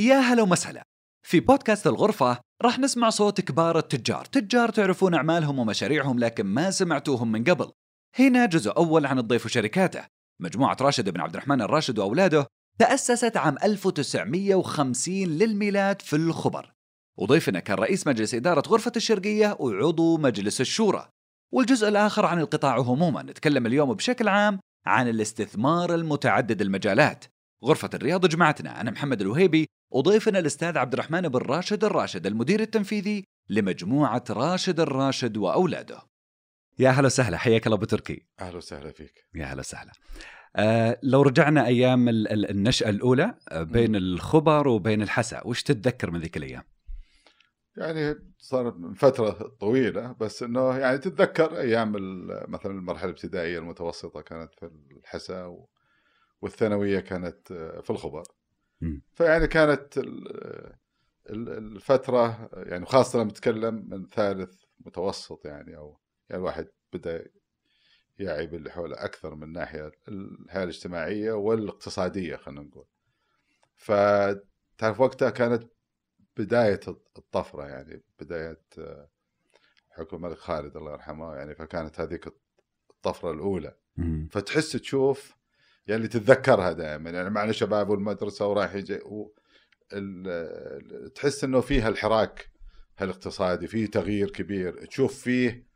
[0.00, 0.82] يا هلا ومسهلا.
[1.26, 4.24] في بودكاست الغرفة راح نسمع صوت كبار التجار.
[4.24, 7.72] تجار تعرفون أعمالهم ومشاريعهم لكن ما سمعتوهم من قبل.
[8.18, 10.04] هنا جزء أول عن الضيف وشركاته.
[10.40, 12.46] مجموعة راشد بن عبد الرحمن الراشد وأولاده
[12.78, 16.72] تأسست عام 1950 للميلاد في الخبر.
[17.18, 21.08] وضيفنا كان رئيس مجلس إدارة غرفة الشرقية وعضو مجلس الشورى.
[21.52, 23.22] والجزء الآخر عن القطاع عموما.
[23.22, 27.24] نتكلم اليوم بشكل عام عن الاستثمار المتعدد المجالات.
[27.64, 28.80] غرفة الرياض جمعتنا.
[28.80, 29.66] أنا محمد الوهيبي.
[29.90, 35.98] وضيفنا الأستاذ عبد الرحمن بن راشد الراشد المدير التنفيذي لمجموعة راشد الراشد وأولاده.
[36.78, 38.26] يا هلا وسهلا حياك الله أبو تركي.
[38.40, 39.26] أهلا وسهلا فيك.
[39.34, 39.92] يا هلا وسهلا.
[40.56, 46.10] آه لو رجعنا أيام ال- ال- النشأة الأولى آه، بين الخبر وبين الحسا وش تتذكر
[46.10, 46.62] من ذيك الأيام؟
[47.76, 49.30] يعني صار من فترة
[49.60, 55.68] طويلة بس إنه يعني تتذكر أيام ال- مثلا المرحلة الابتدائية المتوسطة كانت في الحسا و-
[56.42, 58.22] والثانوية كانت آه، في الخبر.
[59.12, 60.28] فيعني كانت ال-
[61.30, 66.00] ال- الفترة يعني خاصة لما نتكلم من ثالث متوسط يعني أو
[66.30, 67.30] يعني الواحد بدأ
[68.18, 72.86] يعي باللي حوله أكثر من ناحية الحياة الاجتماعية والاقتصادية خلينا نقول.
[73.76, 75.70] فتعرف وقتها كانت
[76.36, 76.80] بداية
[77.18, 79.08] الطفرة يعني بداية آه،
[79.90, 82.26] حكم الملك خالد الله يرحمه يعني فكانت هذيك
[82.90, 83.76] الطفرة الأولى.
[83.96, 84.28] مم.
[84.32, 85.36] فتحس تشوف
[85.90, 87.10] يعني تتذكرها دائما.
[87.10, 89.34] يعني معنا شباب والمدرسة ورايح يجي و
[89.92, 92.50] ال- تحس إنه فيها الحراك
[93.02, 94.84] الاقتصادي فيه تغيير كبير.
[94.86, 95.66] تشوف فيه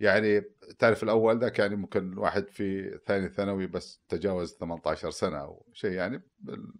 [0.00, 0.40] يعني
[0.78, 5.92] تعرف الأول ذاك يعني ممكن واحد في ثاني ثانوي بس تجاوز 18 سنة أو شيء
[5.92, 6.72] يعني بال-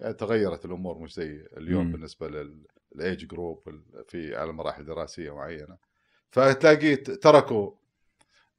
[0.00, 1.92] يعني تغيرت الأمور مش زي اليوم مم.
[1.92, 2.28] بالنسبة
[2.94, 3.62] لل age group
[4.08, 5.76] في على مراحل دراسية معينة.
[6.30, 7.72] فتلاقي تركوا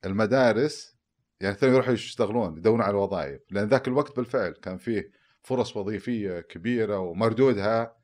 [0.05, 0.95] المدارس
[1.41, 3.41] يعني ثاني يروحوا يشتغلون يدورون على الوظائف.
[3.51, 5.11] لأن ذاك الوقت بالفعل كان فيه
[5.41, 7.97] فرص وظيفية كبيرة ومردودها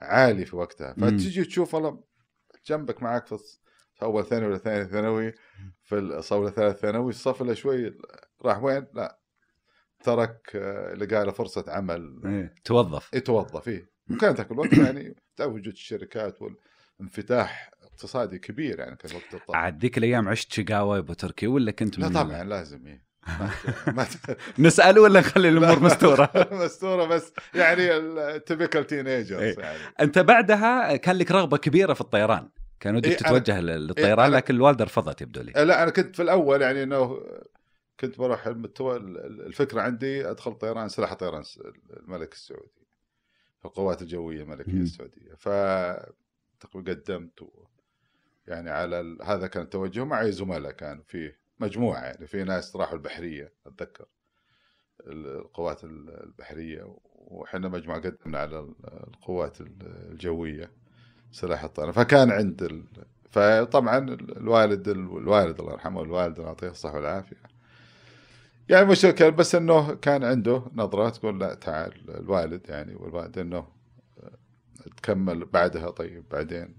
[0.00, 0.92] عالي في وقتها.
[0.92, 2.04] فتجي تشوف والله
[2.66, 5.32] جنبك معك في أول ثانوي ولا ثاني ثانوي
[5.82, 7.98] في الصف ولا ثالث ثانوي الصف له شوي
[8.42, 9.18] راح وين؟ لا.
[10.04, 12.20] ترك آه، لقى له فرصة عمل.
[12.24, 12.54] إيه.
[12.64, 13.14] توظف.
[13.14, 16.42] يتوظف فيه وكان ذاك الوقت يعني تعرف وجود الشركات
[16.98, 21.46] والانفتاح اقتصادي كبير يعني كان وقت الطفره عاد ذيك الأيام عشت شقاوة يا أبو تركي
[21.46, 23.04] ولا كنت لا من طبعا لازم إيه.
[24.58, 25.84] نسأل ولا نخلي الأمور لا.
[25.84, 26.30] مستورة
[26.64, 29.58] مستورة بس يعني التبكال تين ايجرز إيه.
[29.58, 32.48] يعني أنت بعدها كان لك رغبة كبيرة في الطيران
[32.80, 35.90] كان ودك إيه، أنا- تتوجه لل- للطيران أنا- لكن الوالدة رفضت يبدو لي لا أنا
[35.90, 37.20] كنت في الأول يعني إنه
[38.00, 38.96] كنت بروح المتو...
[38.96, 41.42] الفكرة عندي أدخل طيران سلاح طيران
[41.96, 42.86] الملك السعودي
[43.58, 44.72] في القوات الجوية الملكية.
[44.72, 45.48] السعودية ف
[46.66, 47.66] تقريبا قدمت و...
[48.46, 49.18] يعني على ال...
[49.22, 54.06] هذا كان توجه معي زملاء كانوا فيه مجموعة يعني في ناس راحوا البحرية أتذكر.
[55.06, 60.70] القوات البحرية وحنا مجموعة قدمنا على القوات الجوية
[61.32, 61.92] سلاح الطيران.
[61.92, 62.84] فكان عند ال...
[63.30, 67.36] فطبعا الوالد الوالد الله يرحمه والوالد الله يعطيه الصحة والعافية.
[68.68, 73.73] يعني مش كان بس إنه كان عنده نظرة تقول لا تعال الوالد يعني والوالد إنه
[74.96, 76.74] تكمل بعدها طيب بعدين.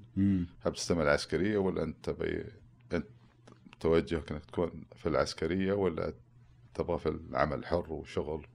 [0.66, 2.46] هل تستمر العسكرية ولا أنت بي
[2.94, 3.08] أنت
[3.80, 6.14] توجهك إنك تكون في العسكرية ولا
[6.74, 8.46] تبغى في العمل الحر وشغل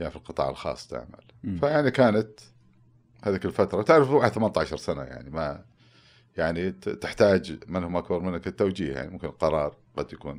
[0.00, 1.58] يعني في القطاع الخاص تعمل مم.
[1.58, 2.40] فيعني كانت
[3.22, 5.64] هذيك الفترة تعرف واحد 18 سنة يعني ما
[6.36, 10.38] يعني تحتاج من هم أكبر منك التوجيه يعني ممكن القرار قد يكون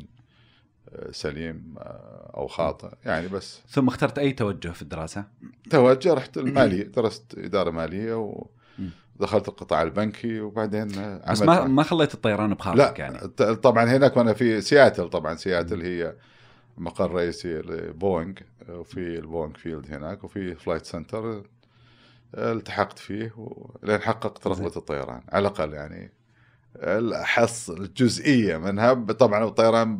[1.11, 3.61] سليم آه، أو خاطئ يعني بس.
[3.69, 5.25] ثم اخترت أي توجه في الدراسة؟
[5.69, 8.43] توجه رحت المالية درست إدارة مالية
[8.79, 8.89] مم.
[9.19, 13.41] ودخلت القطاع البنكي وبعدين آه، بس عملت ما ما خليت الطيران بخاطرك لا يعني؟ ت-
[13.43, 16.15] طبعا هناك وأنا في سياتل طبعا سياتل هي
[16.77, 18.33] مقر رئيسي لبوينغ
[18.69, 21.43] وفي ال Boeing Field هناك وفي flight center
[22.35, 23.35] التحقت فيه
[23.83, 26.11] لين حققت رغبه الطيران على الأقل يعني.
[26.75, 29.99] الحس الجزئية منها طبعا الطيران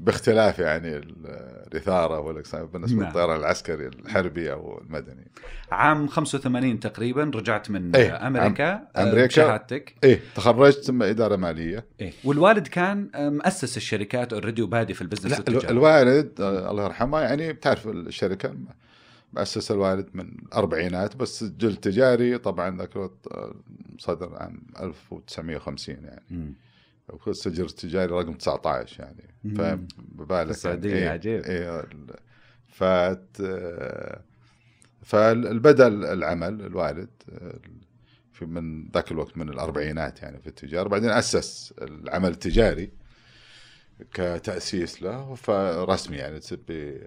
[0.00, 1.26] باختلاف يعني ال-
[1.72, 3.06] الإثارة والإقسام بالنسبة نعم.
[3.08, 5.30] للطيران العسكري الحربي أو المدني.
[5.72, 9.26] عام 85 تقريبا رجعت من إيه، أمريكا آه، أمريكا.
[9.26, 12.12] بشهادتك إيه تخرجت إدارة مالية إيه.
[12.24, 16.70] والوالد كان آه، مؤسس الشركات already وبادي في ال business لا ال- التجاري الوالد آه،
[16.70, 18.54] الله يرحمه يعني بتعرف الشركة
[19.32, 23.54] مؤسس الوالد من الأربعينات بس سجل تجاري طبعا ذاك الوقت آه،
[23.98, 26.54] صدر عام 1950 يعني مم.
[27.28, 29.34] السجل التجاري رقم 19 يعني.
[29.56, 31.42] فبالك في السعودية، يعني إيه عجيب.
[31.44, 32.16] إيه ال-
[32.68, 33.42] فت
[35.02, 37.58] فالبدا العمل الوالد آه،
[38.32, 42.90] في من ذاك الوقت من الأربعينات يعني في التجارة بعدين أسس العمل التجاري
[44.14, 47.00] كتأسيس له فرسمي يعني تسبي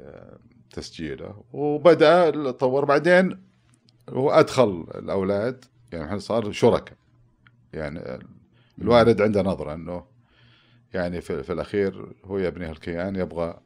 [0.72, 3.44] تسجيله وبدأ طور بعدين
[4.10, 6.98] هو أدخل الأولاد يعني إحنا صار شركاء.
[7.74, 8.20] يعني
[8.82, 10.06] الوالد عنده نظرة إنه
[10.94, 13.60] يعني في, في الأخير هو يبني هالكيان يبغى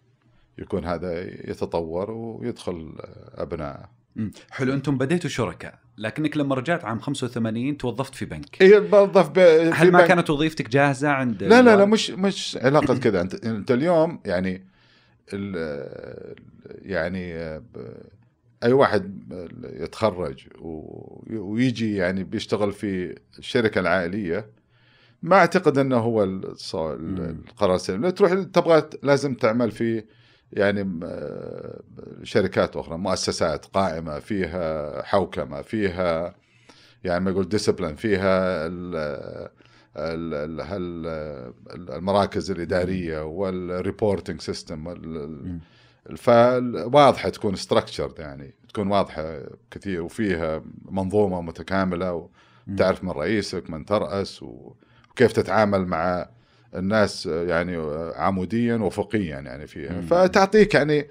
[0.57, 2.95] يكون هذا يتطور ويدخل
[3.35, 3.98] أبنائه.
[4.51, 9.39] حلو أنتم بديتوا شركاء لكنك لما رجعت عام 85 توظفت في بنك اي بوظف ب...
[9.73, 10.07] هل ما بنك.
[10.07, 14.65] كانت وظيفتك جاهزة عند لا لا لا؟ مش مش علاقة كذا أنت أنت اليوم يعني
[15.33, 16.35] ال-
[16.81, 17.63] يعني ب-
[18.63, 19.23] أي واحد
[19.63, 24.45] يتخرج و- ويجي يعني بيشتغل في الشركة العائلية
[25.23, 26.23] ما أعتقد إنه هو.
[26.23, 30.03] القرار السليم لا تروح تبغى لازم تعمل في
[30.53, 30.99] يعني
[32.23, 36.35] شركات أخرى مؤسسات قائمة فيها حوكمة فيها
[37.03, 38.95] يعني ما يقول ديسبلين فيها ال
[39.97, 41.53] ال- ال- هال-
[41.93, 44.87] المراكز الإدارية وال reporting system.
[46.17, 49.39] فواضحة تكون structured يعني تكون واضحة
[49.71, 52.29] كثير وفيها منظومة متكاملة
[52.67, 56.29] وتعرف من رئيسك من ترأس وكيف تتعامل مع
[56.75, 57.77] الناس يعني
[58.15, 60.01] عموديا وافقيا يعني فيها.
[60.01, 61.07] فتعطيك يعني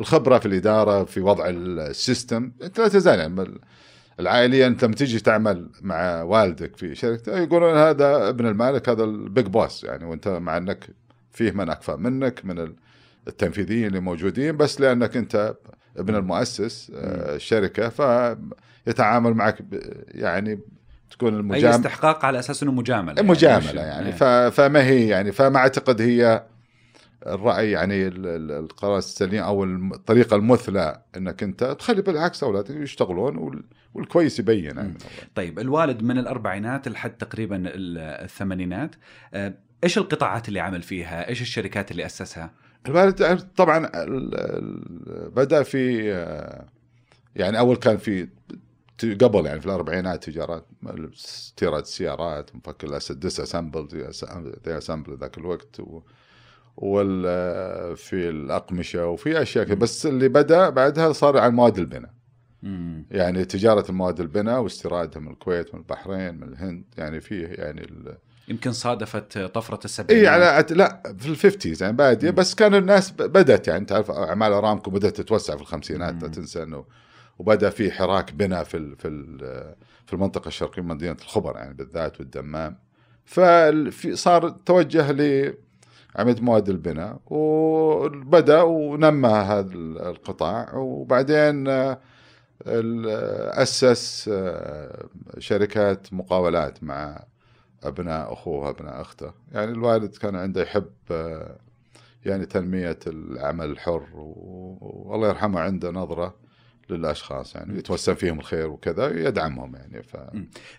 [0.00, 3.58] الخبرة في الإدارة في وضع ال system أنت لا تزال يعني
[4.20, 9.14] العائلية أنت لما تيجي تعمل مع والدك في شركه يقولون هذا ابن المالك هذا ال
[9.14, 10.88] big boss يعني وأنت مع أنك
[11.32, 12.74] فيه من أكفأ منك من
[13.28, 15.54] التنفيذيين اللي موجودين بس لأنك أنت
[15.96, 19.64] ابن المؤسس آه، الشركة فيتعامل معك
[20.08, 20.60] يعني
[21.10, 24.12] تكون أي المجاملة استحقاق على أساس إنه مجاملة مجاملة مش- يعني.
[24.12, 26.44] ف- فما هي يعني فما أعتقد هي
[27.26, 33.36] الرأي يعني ال- ال- القرار السليم أو الطريقة المثلى إنك أنت تخلي بالعكس اولادك يشتغلون
[33.36, 33.64] وال-
[33.94, 34.94] والكويس يبين يعني.
[35.34, 38.94] طيب الوالد من الأربعينات لحد تقريبا ال- الثمانينات
[39.34, 42.50] آه، إيش القطاعات اللي عمل فيها؟ إيش الشركات اللي أسسها؟
[42.86, 43.90] الوالد طبعا
[45.36, 46.64] بدأ في آه،
[47.36, 48.28] يعني أول كان في
[49.04, 50.66] قبل يعني في الأربعينات تجارات
[51.14, 53.88] استيراد سيارات مفك الديس اسمبل
[54.66, 56.00] ذي اسمبل ذاك الوقت و
[56.76, 62.10] وال في الأقمشة وفي أشياء كثير بس اللي بدأ بعدها صار عن مواد البناء.
[63.10, 68.16] يعني تجارة المواد البناء واستيرادها من الكويت من البحرين من الهند يعني فيه يعني ال...
[68.48, 72.30] يمكن صادفت طفرة السبعينات إي على لا في الفيفتيز يعني باديه.
[72.30, 76.22] بس كان الناس بدأت يعني تعرف أعمال أرامكو بدأت تتوسع في الخمسينات.
[76.22, 76.84] لا تنسى إنه
[77.38, 79.08] وبدأ في حراك بناء في في
[80.06, 82.78] في المنطقة الشرقية من مدينة الخبر يعني بالذات والدمام.
[83.24, 90.74] ففي صار توجه لعمليه مواد البناء وبدأ ونمى هذا القطاع.
[90.74, 91.68] وبعدين
[92.66, 95.08] أسس آه،
[95.38, 97.24] شركات مقاولات مع
[97.82, 99.32] أبناء أخوه أبناء أخته.
[99.52, 101.56] يعني الوالد كان عنده يحب آه،
[102.24, 106.34] يعني تنمية العمل الحر والله يرحمه عنده نظرة
[106.90, 110.16] للأشخاص يعني يتوسم فيهم الخير وكذا يدعمهم يعني ف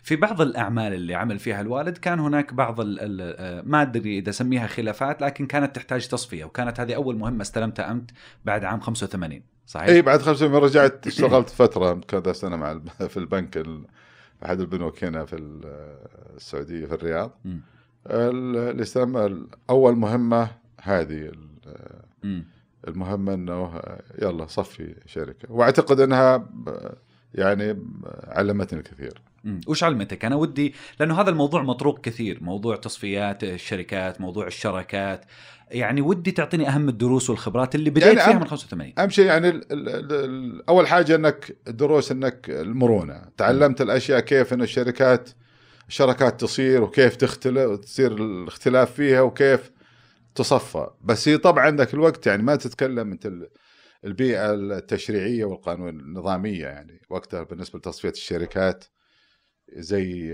[0.04, 4.18] في بعض الأعمال اللي عمل فيها الوالد كان هناك بعض ال ال آه، ما أدري
[4.20, 8.12] إذا اسميها خلافات لكن كانت تحتاج تصفية وكانت هذه أول مهمة استلمتها انت
[8.46, 12.80] بعد عام 85 صحيح؟ إي بعد خمس سنين رجعت اشتغلت فترة كذا سنة مع
[13.14, 13.86] في البنك ال-
[14.46, 15.98] أحد البنوك هنا في ال-
[16.36, 17.32] السعودية في الرياض.
[18.08, 20.50] اللي سمى أول مهمة
[20.82, 21.32] هذه
[22.90, 22.96] مم.
[22.96, 23.82] المهمة إنه
[24.22, 26.50] يلا صفي شركة وأعتقد إنها
[27.36, 27.78] يعني
[28.28, 29.62] علمتني كثير مم.
[29.68, 35.26] وش علمتك؟ أنا ودي لأنه هذا الموضوع مطروق كثير، موضوع تصفيات الشركات، موضوع الشراكات،
[35.72, 39.50] يعني ودي تعطيني أهم الدروس والخبرات اللي بديت يعني فيها من 85 أهم شيء يعني
[39.50, 45.30] ال ال ال ال أول حاجة إنك دروس إنك المرونة تعلمت الأشياء كيف إن الشركات
[45.88, 49.72] الشركات تصير وكيف تختلف تصير الاختلاف فيها وكيف
[50.36, 50.88] تصفى.
[51.02, 53.50] بس هي طبعا عندك الوقت يعني ما تتكلم انت ال-
[54.06, 57.02] البيئة التشريعية والقانون النظامية يعني.
[57.10, 58.86] وقتها بالنسبة لتصفية الشركات
[59.74, 60.28] زي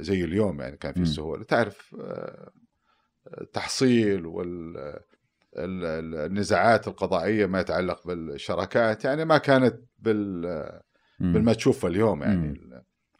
[0.00, 1.04] زي اليوم يعني كان في مم.
[1.06, 1.44] سهولة.
[1.44, 2.50] تعرف آه،
[3.40, 4.76] التحصيل وال
[5.56, 10.80] ال- ال- النزاعات القضائية ما يتعلق بالشراكات يعني ما كانت بال.
[11.20, 12.60] بالما تشوفه اليوم يعني.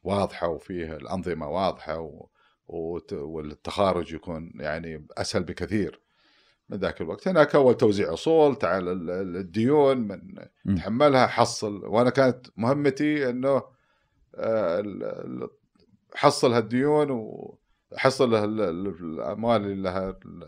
[0.02, 2.28] واضحة وفيه الأنظمة واضحة و...
[2.66, 6.00] وت- والتخارج يكون يعني أسهل بكثير.
[6.70, 10.20] من ذاك الوقت هناك أول توزيع أصول تعال ال- ال- الديون من.
[10.76, 13.62] تحملها حصل وأنا كانت مهمتي أنه
[14.34, 14.82] آه،
[16.14, 20.44] حصل هالديون وحصل ال- ال- الأموال اللي لها ال-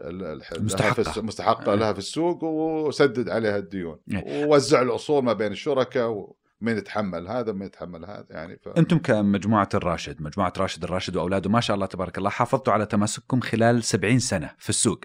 [0.00, 1.72] ال- ال- لها مستحقة.
[1.72, 1.74] آه.
[1.74, 4.44] لها في السوق وسدد عليها الديون إيه.
[4.46, 8.68] ووزع الأصول ما بين الشركاء ومين يتحمل هذا ومين يتحمل هذا يعني ف...
[8.68, 13.40] أنتم كمجموعة الراشد، مجموعة راشد الراشد وأولاده ما شاء الله تبارك الله حافظتوا على تماسككم
[13.40, 15.00] خلال 70 سنة في السوق.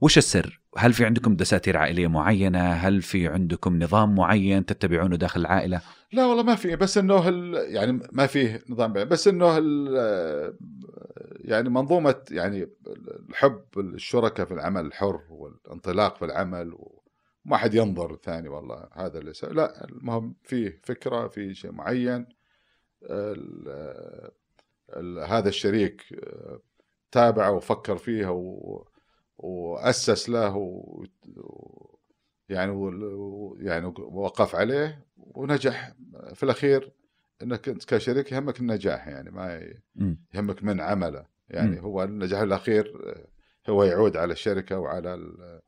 [0.00, 5.40] وش السر؟ هل في عندكم دساتير عائلية معينة؟ هل في عندكم نظام معين تتبعونه داخل
[5.40, 5.80] العائلة؟
[6.12, 9.58] لا والله ما في بس إنه يعني ما في نظام بس إنه
[11.44, 12.68] يعني منظومة يعني
[13.30, 16.72] الحب الشركاء في العمل الحر والانطلاق في العمل
[17.46, 19.52] وما حد ينظر ثاني والله هذا اللي سوي.
[19.54, 22.26] لا المهم في فكرة في شيء معين
[23.02, 24.30] ال-
[24.96, 26.02] ال- هذا الشريك
[27.12, 28.86] تابعه وفكر فيها و
[29.38, 31.04] وأسس له و...
[32.48, 33.56] يعني و...
[33.60, 35.92] يعني وقف عليه ونجح
[36.34, 36.92] في الأخير
[37.42, 39.72] إنك أنت كشريك يهمك النجاح يعني ما.
[40.34, 41.78] يهمك من عمله يعني مم.
[41.82, 43.14] هو النجاح الأخير
[43.68, 45.60] هو يعود على الشركة وعلى ال...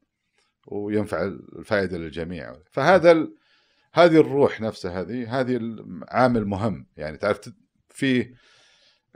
[0.67, 1.23] وينفع
[1.59, 2.53] الفائدة للجميع.
[2.71, 3.35] فهذا ال...
[3.95, 5.77] هذه الروح نفسها هذه هذه
[6.09, 6.87] عامل مهم.
[6.97, 7.41] يعني تعرف
[7.89, 8.35] في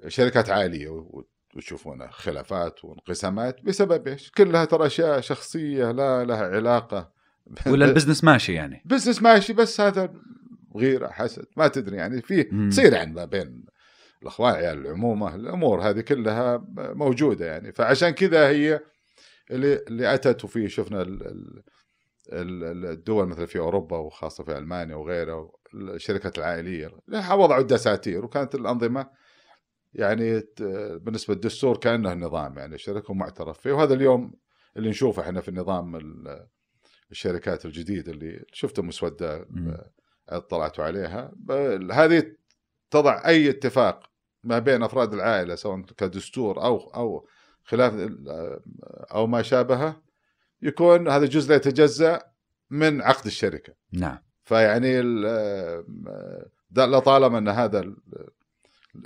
[0.08, 1.24] شركات عالية و-
[1.56, 7.12] وتشوفون خلافات وانقسامات بسبب إيش؟ كلها ترى أشياء شخصية لا لها علاقة.
[7.70, 8.82] ولا ال business ماشي يعني.
[8.84, 10.12] business ماشي بس هذا
[10.76, 11.46] غيره حسد.
[11.56, 12.42] ما تدري يعني في.
[12.70, 13.64] تصير يعني ما بين
[14.22, 17.72] الأخوان عيال العمومه الأمور هذه كلها موجودة يعني.
[17.72, 18.80] فعشان كذا هي
[19.50, 21.62] اللي اللي اتت وفي شفنا ال- ال-
[22.64, 26.90] ال- الدول مثل في أوروبا وخاصة في ألمانيا وغيرها الشركات العائلية.
[27.32, 29.10] وضعوا الدساتير وكانت الأنظمة
[29.94, 30.42] يعني
[30.98, 33.72] بالنسبة للدستور كانه نظام يعني الشركة معترف فيه.
[33.72, 34.32] وهذا اليوم
[34.76, 36.46] اللي نشوفه إحنا في النظام ال-
[37.10, 39.46] الشركات الجديد اللي شفته مسودة.
[40.28, 41.32] اطلعتوا عليها.
[41.92, 42.32] هذه
[42.90, 44.10] تضع أي اتفاق
[44.44, 47.28] ما بين أفراد العائلة سواء كدستور أو أو
[47.66, 47.92] خلاف
[49.14, 50.02] أو ما شابهه
[50.62, 52.22] يكون هذا جزء لا يتجزأ
[52.70, 53.72] من عقد الشركة.
[53.92, 54.18] نعم.
[54.44, 55.00] فيعني
[56.76, 57.96] لطالما أن هذا ال-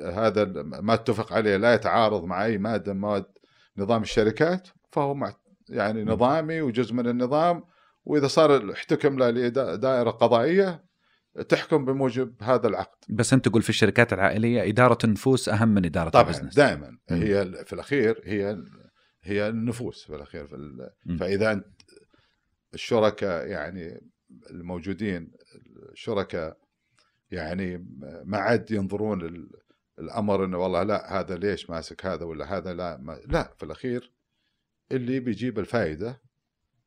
[0.04, 3.24] هذا ال- ما اتفق عليه لا يتعارض مع أي مادة من مواد
[3.76, 5.32] نظام الشركات فهو مع
[5.68, 7.64] يعني نظامي وجزء من النظام
[8.04, 10.84] وإذا صار احتكم له لدائرة قضائية
[11.48, 16.08] تحكم بموجب هذا العقد بس أنت تقول في الشركات العائلية إدارة النفوس أهم من إدارة
[16.08, 16.98] طبعا البزنس دائما.
[17.10, 18.62] هي في الأخير هي
[19.22, 20.90] هي النفوس في الأخير في ال-.
[21.18, 21.66] فإذا أنت
[22.74, 24.00] الشركاء يعني
[24.50, 25.32] الموجودين
[25.92, 26.56] الشركاء
[27.30, 27.86] يعني
[28.24, 29.50] ما عاد ينظرون ال-
[29.98, 34.12] الأمر إنه والله لا هذا ليش ماسك هذا ولا هذا لا ما لا في الأخير
[34.92, 36.22] اللي بيجيب الفائدة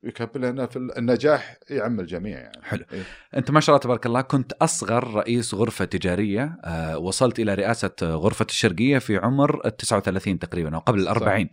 [0.04, 2.86] يكمل لنا في النجاح يعم الجميع يعني حلو.
[2.94, 3.04] إيه.
[3.38, 7.92] أنت ما شاء الله تبارك الله كنت أصغر رئيس غرفة تجارية آه، وصلت إلى رئاسة
[8.02, 11.12] غرفة الشرقية في عمر ال 39 تقريبا أو قبل ال صح.
[11.12, 11.50] 40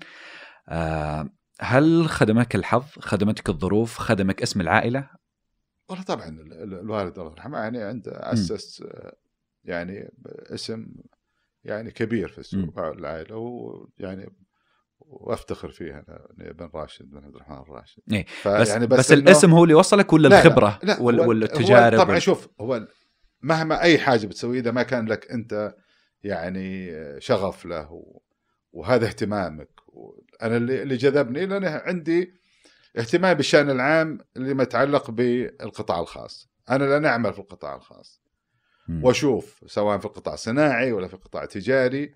[0.69, 1.29] آه،
[1.61, 5.09] هل خدمك الحظ خدمتك الظروف خدمك اسم العائلة
[5.89, 9.17] والله طبعا ال- ال- الوالد الله يرحمه يعني عنده أسس آه،
[9.65, 10.87] يعني اسم
[11.65, 14.33] يعني كبير في السوق العائلة ويعني
[15.13, 19.51] وافتخر فيه أنا أبن راشد بن عبد الرحمن الراشد إيه، بس, يعني بس, بس الاسم
[19.53, 22.87] هو اللي وصلك ولا لا، لا، الخبرة لا وال- هو- والتجارب طبعا وال- شوف هو
[23.43, 25.75] مهما أي حاجة بتسوي إذا ما كان لك أنت
[26.23, 26.91] يعني
[27.21, 28.21] شغف له و-
[28.73, 29.69] وهذا اهتمامك.
[30.43, 32.33] أنا اللي اللي جذبني لأن عندي
[32.99, 36.49] اهتمام بالشأن العام اللي ما يتعلق بالقطاع الخاص.
[36.71, 38.23] أنا لأن أعمل في القطاع الخاص.
[39.03, 42.15] وأشوف سواء في القطاع الصناعي ولا في القطاع التجاري ال-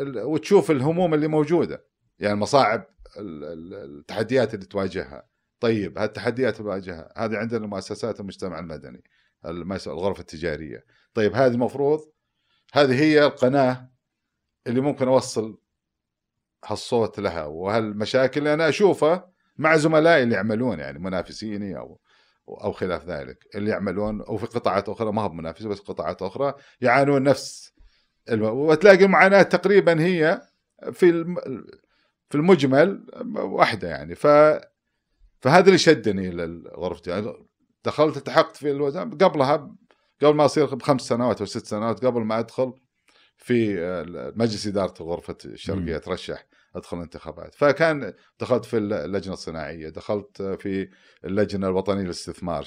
[0.00, 1.86] وتشوف الهموم اللي موجودة.
[2.18, 2.86] يعني المصاعب
[3.16, 5.28] ال- ال- التحديات اللي تواجهها.
[5.60, 9.02] طيب هذه التحديات اللي تواجهها هذه عندنا مؤسسات المجتمع المدني
[9.86, 10.84] الغرفة التجارية.
[11.14, 12.00] طيب هذه المفروض
[12.74, 13.90] هذه هي القناة
[14.66, 15.58] اللي ممكن أوصل
[16.64, 17.44] هالصوت لها.
[17.44, 22.00] وهالمشاكل اللي أنا أشوفها مع زملائي اللي يعملون يعني منافسيني أو
[22.48, 26.54] أو خلاف ذلك اللي يعملون أو في قطاعات أخرى ما هو منافسه بس قطاعات أخرى
[26.80, 27.72] يعانون نفس.
[28.32, 30.42] وتلاقي المعاناه تقريبا هي
[30.92, 31.36] في.
[32.30, 33.06] في المجمل
[33.36, 34.26] واحدة يعني ف
[35.40, 37.32] فهذا اللي شدني للغرفة يعني
[37.84, 39.74] دخلت التحقت في الوزارة قبلها
[40.22, 42.74] قبل ما أصير بخمس سنوات أو ست سنوات قبل ما أدخل
[43.36, 43.76] في
[44.36, 45.96] مجلس إدارة غرفة الشرقية.
[45.96, 50.88] أترشح أدخل الانتخابات فكان دخلت في اللجنة الصناعية دخلت في
[51.24, 52.66] اللجنة الوطنية للاستثمار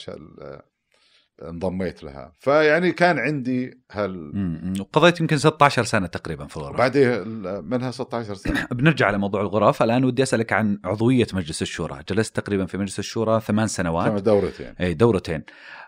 [1.41, 2.33] انضميت لها.
[2.39, 4.31] فيعني كان عندي هال.
[4.79, 7.27] وقضيت يمكن 16 سنة تقريبا في الغرفه بعدين
[7.63, 8.67] منها 16 سنة.
[8.71, 9.83] بنرجع على موضوع الغرف.
[9.83, 11.99] الآن ودي أسألك عن عضوية مجلس الشورى.
[12.09, 14.07] جلست تقريبا في مجلس الشورى ثمان سنوات.
[14.07, 14.73] كانت دورتين.
[14.81, 15.43] أي دورتين.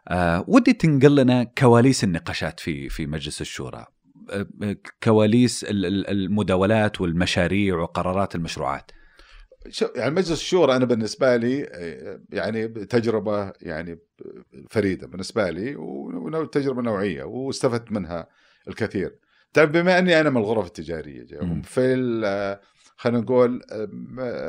[0.07, 3.85] آه ودي تنقل لنا كواليس النقاشات في في مجلس الشورى.
[4.29, 8.91] آه، آه، كواليس ال- ال- المداولات والمشاريع وقرارات المشروعات.
[9.95, 11.59] يعني مجلس الشورى أنا بالنسبة لي
[12.29, 13.99] يعني تجربة يعني
[14.69, 18.27] فريدة بالنسبة لي وتجربه نوعية واستفدت منها
[18.67, 19.15] الكثير.
[19.53, 21.25] تعرف بما أني أنا من الغرف التجارية.
[21.63, 22.61] في
[22.97, 23.61] خلينا نقول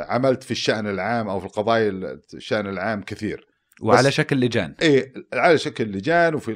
[0.09, 3.47] عملت في الشأن العام أو في القضايا الشأن العام كثير
[3.83, 6.53] وعلى شكل لجان اي على شكل لجان وفي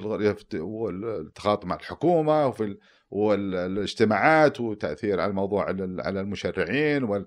[0.54, 2.78] والتخاطب مع الحكومة وفي ال-
[3.10, 7.26] والإجتماعات وتأثير على الموضوع على ال- على المشرعين وال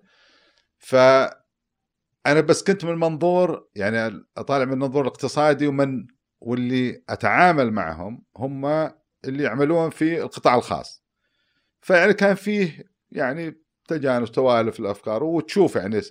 [0.79, 0.95] ف
[2.25, 6.07] أنا بس كنت من منظور يعني أطالع من المنظور الاقتصادي ومن
[6.41, 8.65] واللي أتعامل معهم هم
[9.25, 11.03] اللي يعملون في القطاع الخاص
[11.81, 16.01] فيعني كان فيه يعني تجانس توالف الأفكار وتشوف يعني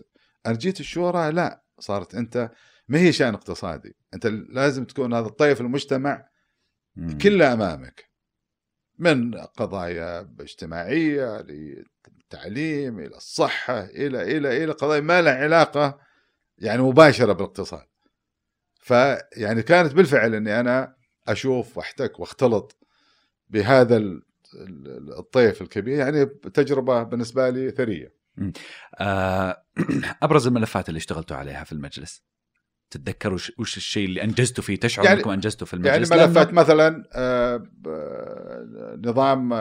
[0.46, 2.50] أنا جيت الشورى لا صارت أنت
[2.88, 6.28] ما هي شأن اقتصادي أنت لازم تكون هذا الطيف المجتمع.
[7.22, 8.10] كله أمامك
[8.98, 11.46] من قضايا اجتماعية
[12.32, 15.98] للتعليم إلى الصحة إلى إلى إلى قضايا ما لها علاقة
[16.58, 17.86] يعني مباشرة بالاقتصاد.
[18.80, 20.96] فيعني كانت بالفعل إني أنا
[21.28, 22.76] أشوف وأحتك وأختلط
[23.48, 24.22] بهذا ال-
[24.54, 28.14] ال- الطيف الكبير يعني تجربة بالنسبة لي ثرية.
[28.98, 29.64] آه،
[30.22, 32.22] أبرز الملفات اللي اشتغلتوا عليها في المجلس؟
[32.90, 36.52] تتذكروا وش, الشيء اللي أنجزتوا فيه؟ تشعر يعني- إنكم أنجزتوا في يعني المجلس؟ ملفات لأنه-
[36.52, 37.62] مثلا آه،
[39.04, 39.58] نظام آه،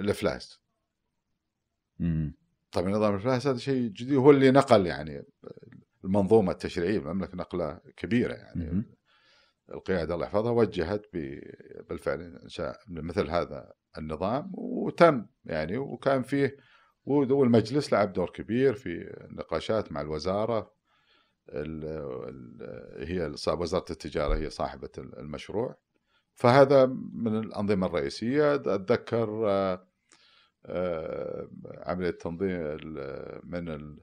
[0.00, 0.60] الإفلاس.
[2.72, 5.24] طبعا نظام الافلاس هذا شيء جديد هو اللي نقل يعني
[6.04, 8.84] المنظومة التشريعية بالمملكه نقلة كبيرة يعني.
[9.72, 11.06] القيادة الله يحفظها وجهت
[11.88, 16.56] بالفعل انشاء مثل هذا النظام وتم يعني وكان فيه
[17.04, 20.72] والمجلس لعب دور كبير في النقاشات مع الوزارة
[21.48, 21.84] ال
[22.28, 25.76] ال هي وزارة التجارة هي صاحبة المشروع
[26.34, 29.87] فهذا من الأنظمة الرئيسية أتذكر آه،
[31.86, 32.60] عملية تنظيم
[33.44, 33.98] من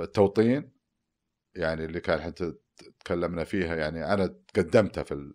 [0.00, 0.72] التوطين
[1.54, 2.54] يعني اللي كان حتى
[3.00, 5.32] تكلمنا فيها يعني أنا قدمتها في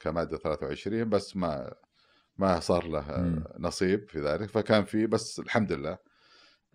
[0.00, 1.74] كمادة 23 بس ما
[2.36, 3.42] ما صار له.
[3.58, 5.98] نصيب في ذلك فكان في بس الحمد لله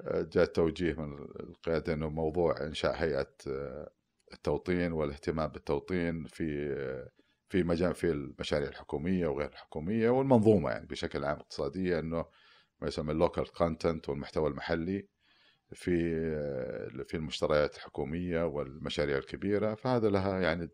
[0.10, 3.36] جاء توجيه من القيادة إنه موضوع إنشاء هيئة
[4.34, 6.76] التوطين والاهتمام بالتوطين في
[7.54, 12.26] في مجال في المشاريع الحكومية وغير الحكومية والمنظومة يعني بشكل عام اقتصادية إنه
[12.82, 15.08] ما يسمى ال local content والمحتوى المحلي
[15.74, 16.00] في
[17.08, 20.70] في المشتريات الحكومية والمشاريع الكبيرة فهذا لها يعني.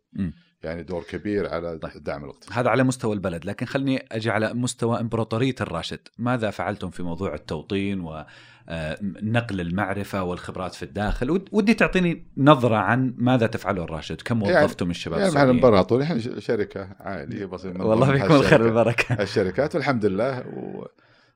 [0.63, 1.91] يعني دور كبير على طيب.
[1.95, 6.89] الدعم الاقتصادي هذا على مستوى البلد لكن خلني أجي على مستوى إمبراطورية الراشد ماذا فعلتم
[6.89, 13.83] في موضوع التوطين ونقل المعرفة والخبرات في الداخل ود- ودي تعطيني نظرة عن ماذا تفعله
[13.83, 18.61] الراشد كم يعني- وظفتم الشباب يعني السعوديين؟ الامبراطور إحنا شركة عائليه بسيطة والله فيكم الخير
[18.61, 20.85] والبركه الشركات والحمد لله و...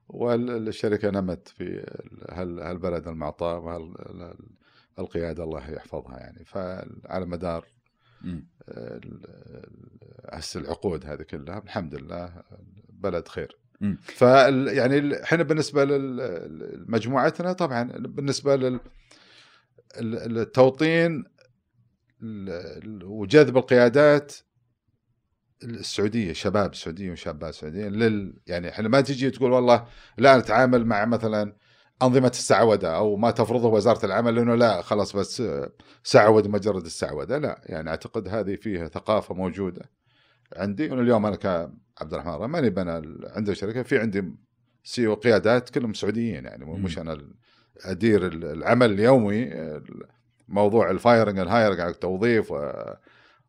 [0.09, 1.85] والشركة نمت في
[2.29, 3.59] هال- هالبلد المعطاء
[4.97, 6.45] وهالقياده الله يحفظها يعني.
[6.45, 7.65] فعلى مدار
[10.33, 12.43] هسه العقود هذه كلها الحمد لله
[12.89, 13.57] بلد خير.
[14.01, 18.79] ف يعني إحنا بالنسبة لمجموعتنا طبعا بالنسبة لل
[19.99, 21.23] ال- التوطين
[22.23, 22.49] ال-
[22.83, 24.33] ال- وجذب القيادات
[25.63, 29.85] السعودية الشباب السعوديين والشابات السعوديين لل يعني إحنا ما تجي تقول والله
[30.17, 31.55] لا نتعامل مع مثلا
[32.01, 35.43] أنظمة السعودة أو ما تفرضه وزارة العمل لأنه لا خلاص بس
[36.03, 37.61] سعود مجرد السعودة لا.
[37.65, 39.81] يعني أعتقد هذه فيها ثقافة موجودة
[40.55, 43.01] عندي وأنا اليوم أنا كعبد الرحمن رحمن ماني بنا
[43.35, 44.23] عندي شركة في عندي
[44.83, 47.27] CEO وقيادات كلهم سعوديين يعني مش أنا
[47.85, 49.51] أدير ال- العمل اليومي
[50.47, 52.53] موضوع ال firing ال hiring على التوظيف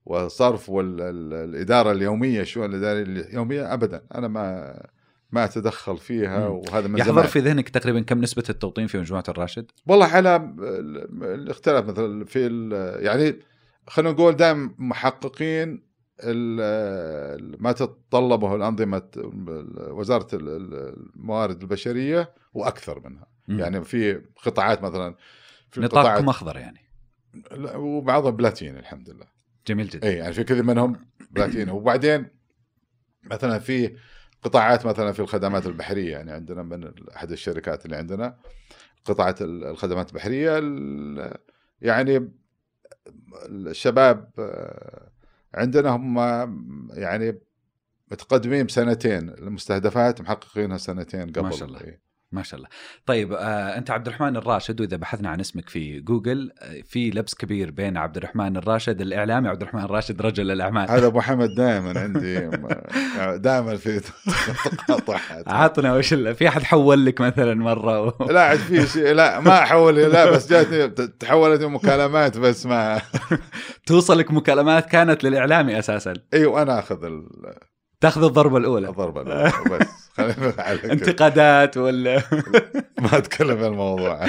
[0.07, 4.75] و- والصرف والاداره اليومية الشؤون الاداريه اليومية ابدا أنا ما
[5.33, 6.47] ما أتدخل فيها.
[6.47, 11.25] وهذا من يحضر في ذهنك تقريبا كم نسبة التوطين في مجموعة الراشد؟ والله على ال-
[11.25, 12.69] الاختلاف مثلا في
[13.03, 13.37] يعني
[13.89, 15.95] خلينا نقول دائما محققين
[17.59, 19.03] ما تتطلبه الأنظمة
[19.91, 23.59] وزارة ال- الموارد البشرية وأكثر منها مم.
[23.61, 25.15] يعني في قطاعات مثلا
[25.71, 26.81] في نطاقكم أخضر يعني
[27.77, 29.34] وبعضها بلاتين الحمد لله
[29.67, 30.97] جميل جدا اي يعني في كثير منهم
[31.31, 32.27] بلاتين وبعدين
[33.25, 33.97] مثلا في
[34.43, 38.37] قطاعات مثلا في الخدمات البحرية يعني عندنا من أحد الشركات اللي عندنا
[39.05, 41.37] قطاعه ال- الخدمات البحرية ال-
[41.81, 42.33] يعني
[43.49, 45.11] الشباب آه،
[45.55, 46.19] عندنا هم
[46.95, 47.39] يعني
[48.13, 51.81] متقدمين بسنتين المستهدفات محققينها سنتين قبل ما شاء الله.
[51.81, 52.01] إيه.
[52.35, 52.69] ما شاء الله.
[53.07, 57.35] طيب آه أنت عبد الرحمن الراشد وإذا بحثنا عن اسمك في جوجل آه في لبس
[57.35, 60.91] كبير بين عبد الرحمن الراشد الإعلامي وعبد الرحمن الراشد رجل الأعمال.
[60.91, 62.51] هذا أبو حمد دائما عندي.
[63.49, 64.01] دائما في
[64.89, 65.49] تقاطعات.
[65.49, 68.31] عطنا وش في أحد حول لك مثلا مرة؟ و...
[68.31, 73.01] لا عاد في شيء لا ما احول لا بس جاتني تحولت مكالمات بس ما
[73.87, 76.15] توصلك مكالمات كانت للإعلامي أساسا.
[76.35, 77.27] أيوه أنا أخذ ال...
[78.05, 79.53] تاخذ الضربة الأولى الضربة الأولى.
[79.71, 80.11] بس.
[80.85, 82.23] انتقادات ولا
[82.99, 84.27] ما أتكلم عن الموضوع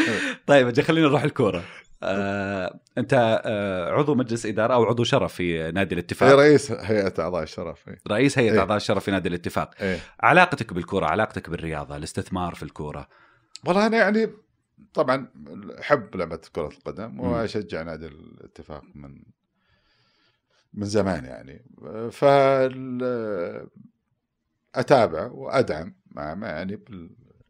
[0.48, 1.64] طيب أجي خلينا نروح الكورة
[2.04, 7.44] آه، أنت آه، عضو مجلس إدارة أو عضو شرف في نادي الاتفاق رئيس هيئة أعضاء
[7.44, 7.98] الشرف إيه.
[8.12, 8.60] رئيس هيئة إيه.
[8.60, 10.00] أعضاء الشرف في نادي الاتفاق إيه.
[10.20, 13.08] علاقتك بالكورة علاقتك بالرياضة الاستثمار في الكورة
[13.66, 14.30] والله أنا يعني
[14.94, 15.28] طبعا
[15.80, 17.20] أحب لعبة كرة القدم.
[17.20, 19.16] وأشجع نادي الاتفاق من
[20.76, 21.66] من زمان يعني
[22.12, 23.02] فال
[24.76, 26.80] اتابع وأدعم مع ما يعني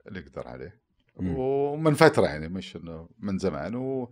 [0.08, 0.80] اللي أقدر عليه
[1.20, 1.36] مم.
[1.38, 4.10] ومن فترة يعني مش إنه من زمان و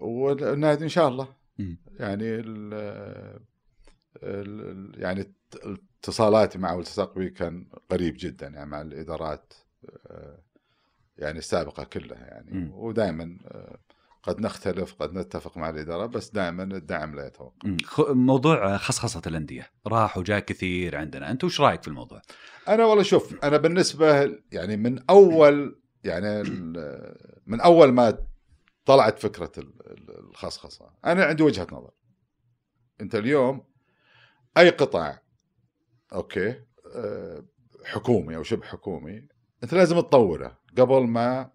[0.00, 1.78] والنادي إن شاء الله مم.
[2.00, 2.74] يعني ال
[4.22, 5.32] ال يعني
[6.02, 9.52] اتصالاتي مع والتصاق به كان قريب جدا يعني مع الإدارات
[11.18, 12.70] يعني السابقة كلها يعني.
[12.74, 13.38] ودائما
[14.28, 19.70] قد نختلف قد نتفق مع الإدارة بس دائما الدعم لا يتوقف موضوع خصخصة الأندية.
[19.86, 21.30] راح وجاء كثير عندنا.
[21.30, 22.22] أنت وش رأيك في الموضوع؟
[22.68, 26.42] أنا والله شوف أنا بالنسبة يعني من أول يعني
[27.46, 28.18] من أول ما
[28.86, 31.90] طلعت فكرة ال- ال- الخصخصة أنا عندي وجهة نظر.
[33.00, 33.64] أنت اليوم
[34.58, 35.22] أي قطاع
[36.12, 36.60] أوكي
[36.94, 37.44] آه،
[37.84, 39.28] حكومي أو شبه حكومي
[39.62, 41.50] أنت لازم تطوره قبل ما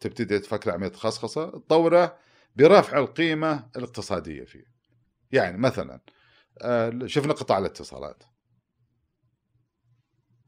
[0.00, 2.18] تبتدي تفكر عملية خصخصه تطوره
[2.56, 4.64] برفع القيمة الاقتصادية فيه.
[5.32, 6.00] يعني مثلا
[6.62, 8.22] آه، شفنا قطاع الاتصالات.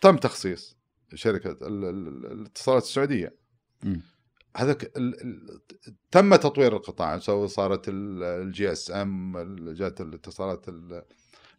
[0.00, 0.78] تم تخصيص
[1.14, 3.36] شركة ال- ال- الاتصالات السعودية.
[4.56, 4.72] هذا
[6.10, 9.38] تم تطوير القطاع سواء صارت ال GSM
[9.72, 10.66] جات الاتصالات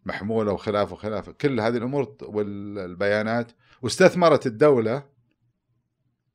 [0.05, 5.09] المحمولة وخلافه وخلافه كل هذه الأمور والبيانات واستثمرت الدولة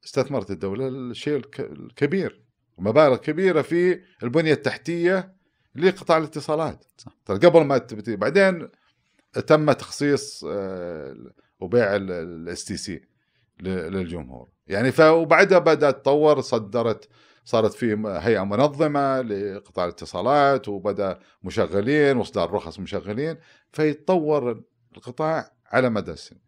[0.05, 2.43] استثمرت الدولة الشيء الك- الكبير
[2.77, 5.35] ومبالغ كبيرة في البنية التحتية
[5.75, 7.13] لقطاع الاتصالات صح.
[7.25, 8.69] ترى قبل ما تبتدي بعدين
[9.47, 11.17] تم تخصيص آه،
[11.61, 13.03] وبيع ال STC
[13.61, 17.09] للجمهور يعني وبعدها بدأت تطور صدرت
[17.45, 23.37] صارت في هيئة منظمة لقطاع الاتصالات وبدأ مشغلين واصدار رخص مشغلين
[23.73, 24.63] فيتطور
[24.97, 26.43] القطاع على مدى السنين.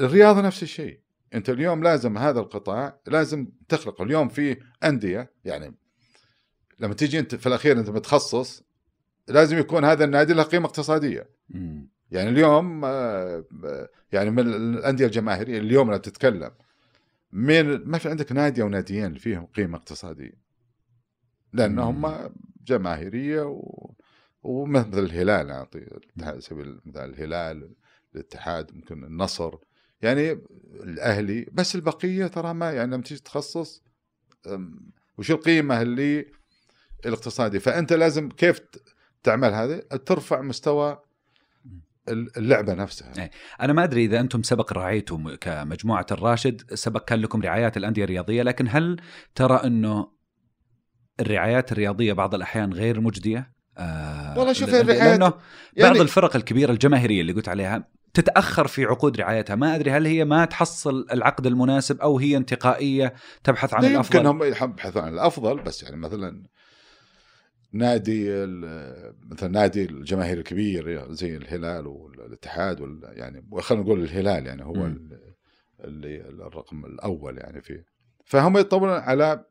[0.00, 1.00] الرياضه نفس الشيء
[1.34, 5.74] انت اليوم لازم هذا القطاع لازم تخلق اليوم في أندية يعني
[6.78, 8.62] لما تيجي انت في الأخير انت متخصص
[9.28, 11.30] لازم يكون هذا النادي له قيمة اقتصادية.
[12.10, 16.50] يعني اليوم آه، آه، يعني من الأندية الجماهيرية اليوم لما تتكلم
[17.32, 20.40] من ما في عندك نادي أو ناديين فيهم قيمة اقتصادية
[21.52, 22.04] لأن مم.
[22.04, 22.30] هم
[22.64, 23.90] جماهيرية و...
[24.42, 25.86] ومثل الهلال أعطي
[26.22, 27.74] على سبيل المثال الهلال
[28.14, 29.54] الاتحاد ممكن النصر
[30.02, 30.40] يعني
[30.82, 33.82] الأهلي بس البقية ترى ما يعني لما تيجي تخصص
[35.18, 36.26] وش القيمة اللي
[37.06, 38.60] الاقتصادي فأنت لازم كيف
[39.22, 41.02] تعمل هذا ترفع مستوى
[42.08, 43.30] اللعبة نفسها إيه.
[43.60, 48.42] أنا ما أدري إذا أنتم سبق راعيتم كمجموعة الراشد سبق كان لكم رعايات الأندية الرياضية
[48.42, 49.00] لكن هل
[49.34, 50.12] ترى إنه
[51.20, 55.32] الرعايات الرياضية بعض الأحيان غير مجدية؟ آه والله شوف الرعايات- لأنه
[55.76, 59.56] يعني- بعض الفرق الكبيرة الجماهيرية اللي قلت عليها تتأخر في عقود رعايتها.
[59.56, 64.16] ما أدري هل هي ما تحصل العقد المناسب أو هي انتقائية تبحث عن لا الأفضل؟
[64.16, 66.42] يمكن هم يبحثون عن الأفضل بس يعني مثلا
[67.72, 68.30] نادي
[69.30, 74.74] مثلا نادي الجماهير الكبير زي الهلال والاتحاد وال يعني خلينا نقول الهلال يعني هو.
[74.86, 75.20] ال-
[75.84, 77.84] اللي الرقم الأول يعني فيه.
[78.24, 79.44] فهم يطورون على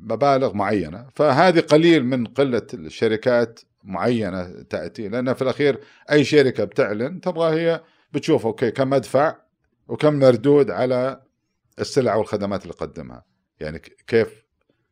[0.00, 7.20] مبالغ معينة فهذه قليل من قلة الشركات معينة تأتي لأن في الأخير أي شركة بتعلن
[7.20, 7.80] تبغى هي
[8.12, 9.36] بتشوف okay كم أدفع
[9.88, 11.22] وكم مردود على
[11.78, 13.24] السلع والخدمات اللي قدمها
[13.60, 14.44] يعني كيف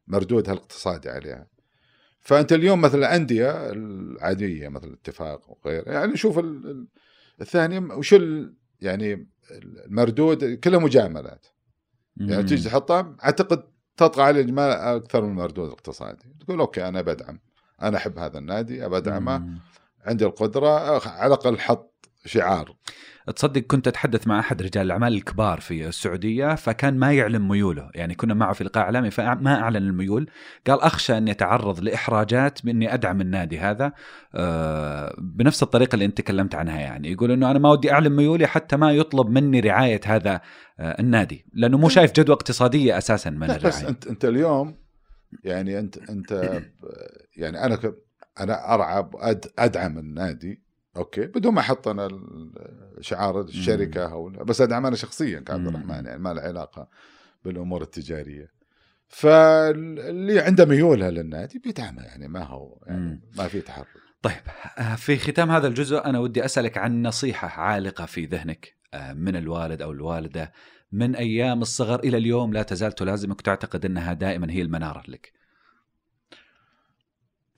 [0.07, 1.47] مردودها الاقتصادي عليها.
[2.21, 6.87] فأنت اليوم مثل الأندية العادية مثل الاتفاق وغيره يعني شوف ال- ال-
[7.41, 8.15] الثاني وش
[8.81, 9.29] يعني
[9.87, 11.47] المردود كلها مجاملات.
[12.17, 12.43] يعني.
[12.43, 13.63] تيجي تحطها أعتقد
[13.97, 17.41] تطغى عليها المجاملة أكثر من المردود الاقتصادي تقول okay أنا بدعم.
[17.83, 19.59] أنا أحب هذا النادي ابى ادعمه.
[20.05, 20.69] عندي القدرة
[21.09, 22.77] على الأقل حط شعار.
[23.37, 27.91] تصدق كنت أتحدث مع أحد رجال الأعمال الكبار في السعودية فكان ما يعلن ميوله.
[27.95, 30.31] يعني كنا معه في لقاء اعلامي فما أعلن الميول.
[30.67, 33.93] قال أخشى أن يتعرض لإحراجات بأني أدعم النادي هذا.
[34.35, 37.13] آه، بنفس الطريقة اللي أنت تكلمت عنها يعني.
[37.13, 40.41] يقول إنه أنا ما ودي أعلن ميولي حتى ما يطلب مني رعاية هذا
[40.81, 41.47] آه، النادي.
[41.53, 43.89] لأنه مو شايف جدوى اقتصادية أساسا من لا بس الرعاية.
[43.89, 44.77] أنت أنت اليوم
[45.45, 46.61] يعني أنت أنت
[47.41, 47.79] يعني أنا
[48.41, 50.70] أنا أرعى أد أدعم النادي.
[51.01, 52.09] أوكي بدون ما أحط أنا
[53.01, 55.67] شعار الشركة أو بس ادعم أنا شخصيا كعبد.
[55.67, 56.89] الرحمن يعني ما له علاقة
[57.45, 58.51] بالأمور التجارية
[59.09, 63.21] فاللي عنده ميولها للنادي بيدعمه يعني ما هو يعني.
[63.39, 63.87] ما في تحرك
[64.23, 64.41] طيب
[64.79, 69.37] آه، في ختام هذا الجزء أنا ودي أسألك عن نصيحة عالقة في ذهنك آه، من
[69.37, 70.53] الوالد أو الوالدة
[70.93, 75.33] من أيام الصغر إلى اليوم لا تزال تلازمك وتعتقد أنها دائما هي المنارة لك.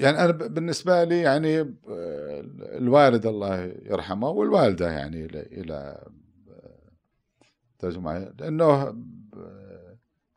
[0.02, 6.06] يعني أنا بالنسبة لي يعني آه، الوالد الله يرحمه والوالدة يعني إلى إلى
[7.78, 8.96] ترجمة لأنه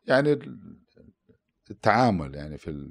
[0.06, 0.38] يعني
[1.70, 2.90] التعامل يعني في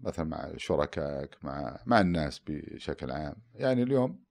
[0.00, 3.34] مثلا مع شركائك مع مع الناس بشكل عام.
[3.54, 4.24] يعني اليوم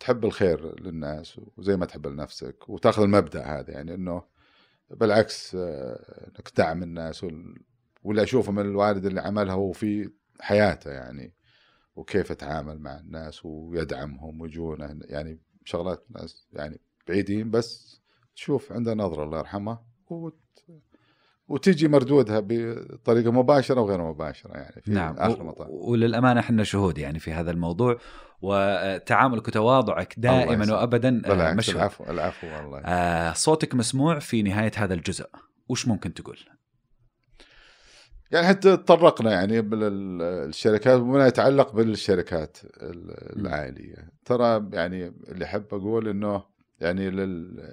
[0.00, 4.22] تحب الخير للناس وزي ما تحب لنفسك وتأخذ المبدأ هذا يعني إنه
[4.90, 7.24] بالعكس إنك تدعم الناس
[8.04, 11.34] واللي أشوفه من الوالد اللي عملها هو في حياته يعني
[11.96, 18.00] وكيف يتعامل مع الناس ويدعمهم ويجونه يعني شغلات ناس يعني بعيدين بس
[18.36, 19.78] تشوف عنده نظرة الله يرحمه
[21.48, 27.18] وتجي مردودها بطريقة مباشرة وغير مباشرة يعني في نعم آخر مطار وللأمانة إحنا شهود يعني
[27.18, 27.98] في هذا الموضوع
[28.42, 32.78] وتعاملك وتواضعك دائما وابدا آه، مشهور العفو العفو والله.
[32.78, 35.26] آه صوتك مسموع في نهاية هذا الجزء.
[35.68, 36.38] وش ممكن تقول؟
[38.34, 42.58] يعني حتى تطرقنا يعني بالشركات وما يتعلق بالشركات
[43.36, 44.12] العائلية.
[44.24, 46.44] ترى يعني اللي أحب أقول إنه
[46.80, 47.64] يعني لل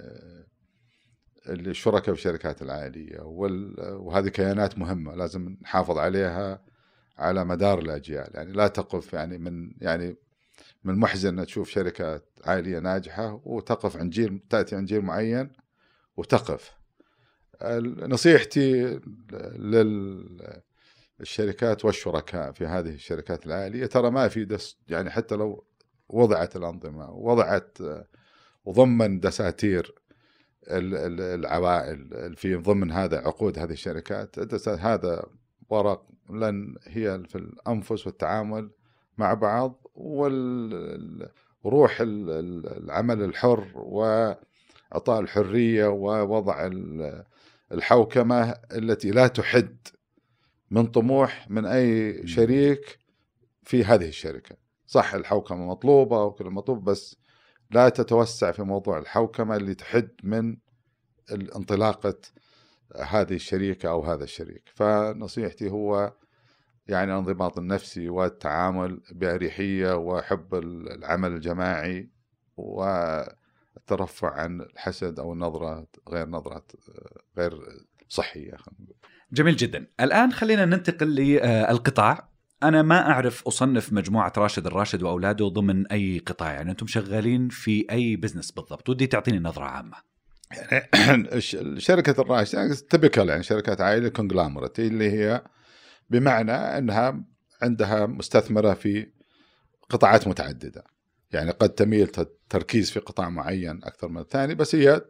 [1.48, 6.62] الشركاء في الشركات العائلية وهذه كيانات مهمة لازم نحافظ عليها
[7.18, 8.30] على مدار الأجيال.
[8.34, 10.16] يعني لا تقف يعني من يعني
[10.84, 15.50] من محزن ان تشوف شركات عائلية ناجحة وتقف عند جيل تأتي عند جيل معين
[16.18, 16.81] وتقف.
[18.08, 19.00] نصيحتي
[21.20, 25.66] للشركات والشركاء في هذه الشركات العائلية ترى ما في دس يعني حتى لو
[26.10, 27.78] وضعت الأنظمة وضعت
[28.66, 29.96] وضمن دساتير
[30.68, 35.26] العوائل في ضمن هذا عقود هذه الشركات هذا
[35.70, 38.72] ورق لن هي في الأنفس والتعامل
[39.18, 39.88] مع بعض
[41.64, 46.70] وروح العمل الحر وإعطاء الحرية ووضع
[47.72, 49.78] الحوكمة التي لا تحد
[50.72, 53.00] من طموح من أي شريك
[53.64, 54.56] في هذه الشركة.
[54.88, 57.16] صح الحوكمة مطلوبة وكل مطلوب بس
[57.72, 60.58] لا تتوسع في موضوع الحوكمة اللي تحد من
[61.32, 62.18] انطلاقه
[62.96, 64.64] هذه الشريكة أو هذا الشريك.
[64.76, 66.14] فنصيحتي هو
[66.88, 72.10] يعني الانضباط النفسي والتعامل بأريحية وحب العمل الجماعي
[73.82, 76.64] والترفع عن الحسد أو النظرة غير نظرة
[77.38, 77.60] غير
[78.10, 78.58] صحية
[79.32, 79.88] جميل جدا.
[80.00, 82.32] الآن خلينا ننتقل للقطاع
[82.64, 86.54] أنا ما أعرف أصنف مجموعة راشد الراشد وأولاده ضمن أي قطاع.
[86.54, 89.98] يعني أنتم شغالين في أي بزنس بالضبط؟ ودي تعطيني نظرة عامة.
[90.94, 91.42] يعني
[91.80, 95.44] شركه الراشد يعني تبكل يعني شركات عائلة كونجلامرت اللي هي
[96.10, 97.24] بمعنى إنها
[97.62, 99.08] عندها مستثمرة في
[99.90, 100.84] قطاعات متعددة.
[101.32, 102.08] يعني قد تميل
[102.52, 105.02] تركيز في قطاع معين أكثر من الثاني بس هي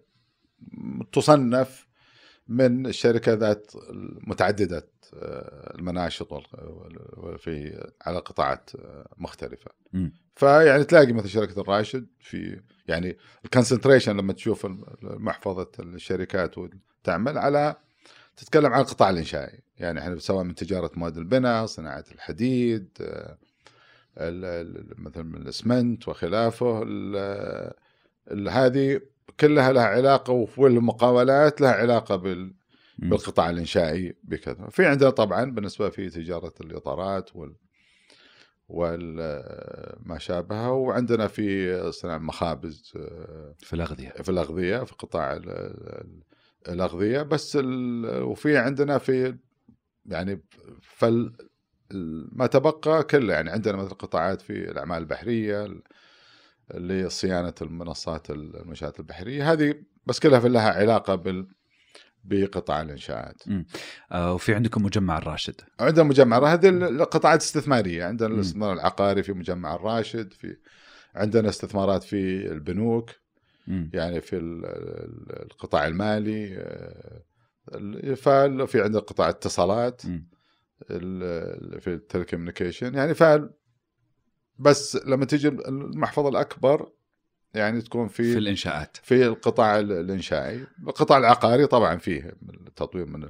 [1.12, 1.88] تصنف
[2.48, 3.72] من الشركة ذات
[4.28, 6.34] متعدده آه، المناشط
[7.38, 10.10] في على قطاعات آه، مختلفة م.
[10.36, 14.68] فيعني تلاقي مثل شركة الراشد في يعني الكونسنتريشن لما تشوف
[15.02, 17.76] محفظه الشركات وتعمل على
[18.38, 22.90] تتكلم عن القطاع الإنشائي يعني إحنا سواء من تجارة مواد البناء صناعة الحديد
[24.17, 24.65] آه،
[24.97, 26.84] مثل من الاسمنت وخلافه
[28.50, 29.02] هذه
[29.39, 32.54] كلها لها علاقة والمقاولات لها علاقة بال
[32.97, 37.56] بالقطاع الإنشائي بكذا في عندنا طبعا بالنسبة في تجارة الإطارات وال
[38.69, 42.93] وما شابهه وعندنا في صناعة مخابز
[43.60, 44.10] في الأغذية.
[44.10, 45.41] في الأغذية في قطاع
[46.69, 47.21] الأغذية.
[47.21, 47.58] بس
[48.06, 49.36] وفي عندنا في
[50.06, 50.41] يعني
[50.82, 51.34] فل
[52.32, 55.82] ما تبقى كله يعني عندنا مثل قطاعات في الأعمال البحرية
[56.74, 59.52] لصيانه المنصات المنشآت البحرية.
[59.52, 59.76] هذه
[60.06, 61.48] بس كلها في لها علاقة بال
[62.24, 63.44] بقطاع الإنشاءات.
[64.12, 65.62] آه وفي عندكم مجمع الراشد.
[65.80, 70.58] عندنا مجمع هذه القطاعات الاستثماريه، عندنا الاستثمار العقاري في مجمع الراشد، في
[71.16, 73.10] عندنا استثمارات في البنوك
[73.68, 73.90] مم.
[73.94, 74.38] يعني في
[75.52, 77.22] القطاع المالي آه،
[78.16, 80.02] ففي عندنا قطاع الاتصالات.
[81.80, 83.24] في التليكومنيكيشن يعني ف
[84.60, 86.91] بس لما تيجي المحفظة الأكبر
[87.54, 88.98] يعني تكون في في الإنشاءات.
[89.04, 90.65] في القطاع الإنشائي.
[90.88, 92.34] القطاع العقاري طبعا فيه
[92.67, 93.30] التطوير من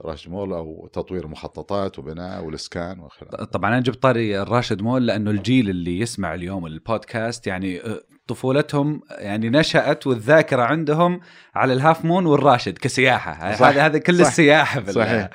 [0.00, 5.30] راشد مول أو تطوير مخططات وبناء والإسكان وخلافه طبعا أنا جبت طاري الراشد مول لأنه
[5.30, 7.82] الجيل اللي يسمع اليوم البودكاست يعني
[8.26, 11.20] طفولتهم يعني نشأت والذاكرة عندهم
[11.54, 13.32] على الهاف مون والراشد كسياحة.
[13.32, 14.26] هذا هذا كل صح.
[14.26, 15.30] السياحة صحيح.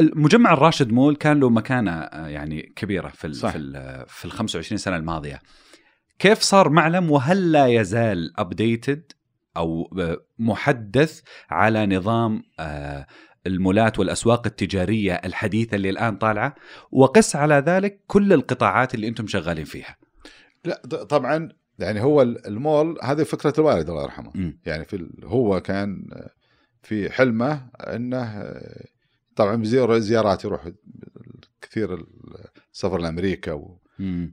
[0.00, 3.50] مجمع الراشد مول كان له مكانة آه، يعني كبيرة في ال صح.
[3.50, 5.38] في ال في ال 25 سنة الماضية.
[6.18, 9.12] كيف صار معلم؟ وهل لا يزال ابديتد
[9.56, 13.06] أو آه، محدث على نظام آه،
[13.46, 16.54] المولات والأسواق التجارية الحديثة اللي الآن طالعة؟
[16.92, 19.96] وقس على ذلك كل القطاعات اللي أنتم شغالين فيها.
[20.64, 24.30] لا طبعا يعني هو ال- المول هذه فكرة الوالد الله يرحمه.
[24.34, 24.60] مم.
[24.66, 25.96] يعني في ال- هو كان
[26.82, 28.54] في حلمه انه
[29.36, 30.68] طبعا بزيار زيارات يروح
[31.62, 32.06] كثير
[32.72, 33.52] السفر لأمريكا.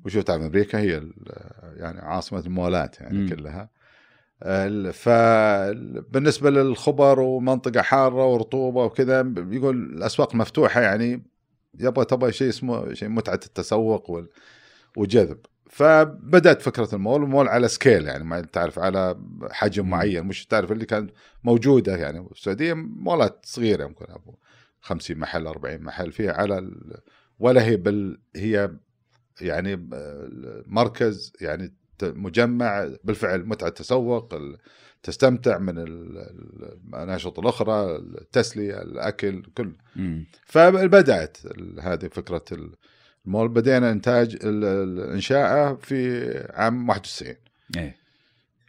[0.05, 1.09] وشوف تعرف أمريكا هي
[1.77, 3.29] يعني عاصمة المولات يعني مم.
[3.29, 3.69] كلها
[4.43, 11.23] ال- فبالنسبه للخبر ومنطقة حارة ورطوبة وكذا يقول الأسواق مفتوحة يعني
[11.79, 14.29] يبغى تبغى شيء اسمه شيء متعة التسوق وال-
[14.97, 15.37] وجذب
[15.75, 19.15] فبدأت فكرة المول المول على سكيل يعني ما تعرف على
[19.51, 19.89] حجم.
[19.89, 21.11] معين مش تعرف اللي كانت
[21.43, 24.35] موجودة يعني في السعودية مولات صغيرة يمكن أبو
[24.81, 26.97] 50 محل 40 محل فيها على ال...
[27.39, 28.71] ولا هي بل هي
[29.41, 34.57] يعني ب- مركز يعني مجمع بالفعل متعة تسوق ال-
[35.03, 36.17] تستمتع من ال-
[36.93, 39.75] الاناشطه الأخرى التسلية الأكل كل.
[40.45, 41.37] فبدأت
[41.79, 42.45] هذه فكرة
[43.25, 47.35] المول بدينا إنتاج انشائه في عام 91
[47.77, 47.95] إيه.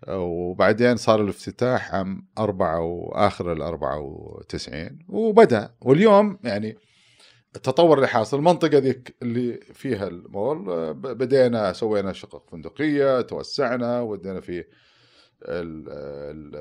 [0.09, 5.75] وبعدين صار الافتتاح عام أربعة وآخر ال 94 وبدأ.
[5.81, 6.77] واليوم يعني
[7.57, 14.59] التطور اللي حاصل المنطقة ذيك اللي فيها المول بدينا سوينا شقق فندقية توسعنا ودينا في
[14.59, 14.65] ال
[15.89, 16.57] ال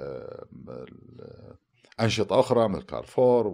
[0.70, 1.56] ال
[2.00, 3.48] أنشطة أخرى مثل كارفور.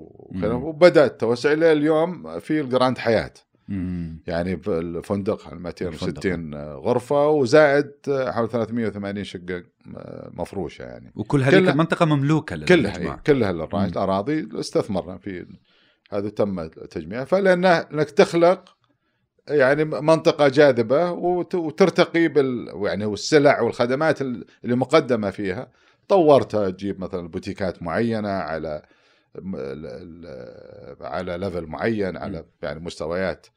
[0.43, 3.33] وبدأ التوسع إلى اليوم في الجراند حياة.
[3.67, 4.21] مم.
[4.27, 9.63] يعني الفندق على 260 غرفة وزائد حوالي 380 شقة
[10.33, 12.97] مفروشة يعني وكل هذه كلها- المنطقة مملوكة كلها.
[12.99, 13.85] هي كلها الأراضي- مم.
[13.85, 15.45] الأراضي استثمرنا في
[16.11, 18.75] هذا تم تجميعها فلأنه إنك تخلق
[19.47, 25.71] يعني منطقة جاذبة وت- وترتقي بال يعني والسلع والخدمات اللي مقدمة فيها
[26.07, 28.81] طورتها تجيب مثلا بوتيكات معينة على
[31.01, 33.47] على level معين على يعني مستويات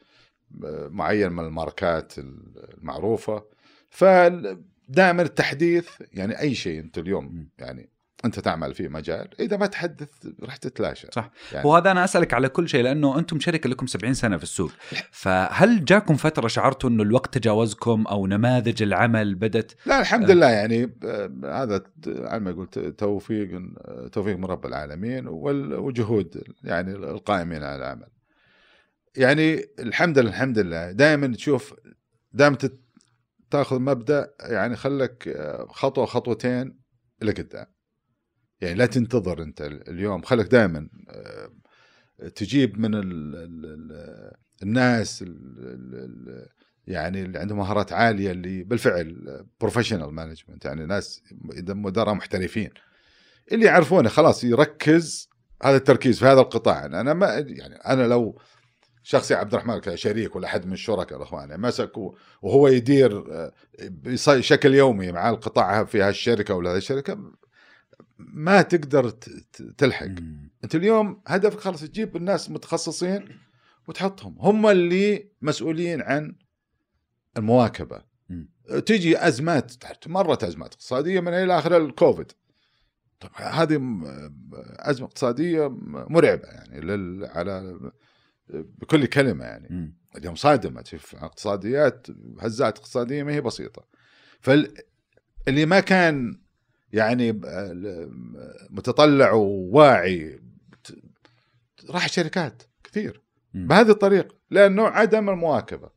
[0.91, 3.45] معين من الماركات المعروفة
[3.91, 7.49] فدائما التحديث يعني أي شيء أنت اليوم.
[7.59, 7.91] يعني
[8.25, 10.09] أنت تعمل فيه مجال إذا ما تحدث
[10.43, 11.31] راح تتلاشى صح.
[11.53, 14.73] يعني وهذا أنا أسألك على كل شيء لأنه أنتم شركة لكم 70 سنة في السوق
[15.11, 20.97] فهل جاكم فترة شعرتوا إنه الوقت تجاوزكم أو نماذج العمل بدت لا الحمد لله يعني
[21.05, 23.63] آه، هذا على ما قلت توفيق
[24.13, 28.09] توفيق من رب العالمين وجهود يعني القائمين على العمل.
[29.17, 31.75] يعني الحمد لله الحمد لله دائما تشوف
[32.33, 32.59] دائما
[33.51, 36.79] تاخذ مبدأ يعني خلك آه، خطوة خطوتين
[37.23, 37.67] لقدام.
[38.65, 40.23] يعني لا تنتظر انت اليوم.
[40.23, 40.89] خلك دائما
[42.35, 43.03] تجيب من ال
[43.37, 46.49] ال ال الناس ال
[46.87, 51.23] يعني اللي عندهم مهارات عالية اللي بالفعل professional management يعني ناس
[51.69, 52.71] مدراء محترفين
[53.53, 55.29] اللي يعرفونه خلاص يركز
[55.63, 56.87] هذا التركيز في هذا القطاع.
[56.87, 58.39] أنا ما يعني أنا لو
[59.03, 61.93] شخصي عبد الرحمن كشريك ولا أحد من الشركاء الإخوان يعني مسك
[62.43, 67.33] وهو يدير آه، بشكل يومي مع القطاع في هالشركه ولا هذه الشركة
[68.33, 69.11] ما تقدر
[69.79, 70.07] تلحق.
[70.07, 70.51] مم.
[70.65, 73.29] انت اليوم هدفك خلاص تجيب الناس متخصصين
[73.89, 74.37] وتحطهم.
[74.39, 76.37] هم اللي مسؤولين عن
[77.37, 78.03] المواكبة.
[78.29, 78.49] مم.
[78.87, 79.73] تجي أزمات
[80.07, 82.33] مرت أزمات اقتصادية من إلى آخر الكوفيد.
[83.21, 83.75] طب هذه
[84.79, 87.79] أزمة اقتصادية مرعبة يعني لل على
[88.49, 89.69] بكل كلمة يعني.
[89.71, 89.97] مم.
[90.17, 92.07] اليوم صادمه تشوف اقتصاديات
[92.41, 93.87] هزات اقتصادية ما هي بسيطة.
[94.41, 96.44] فاللي ما كان
[96.95, 97.33] يعني
[98.71, 100.41] متطلع وواعي
[101.91, 103.23] راح شركات كثير.
[103.55, 105.91] بهذه الطريقة لأنه عدم المواكبة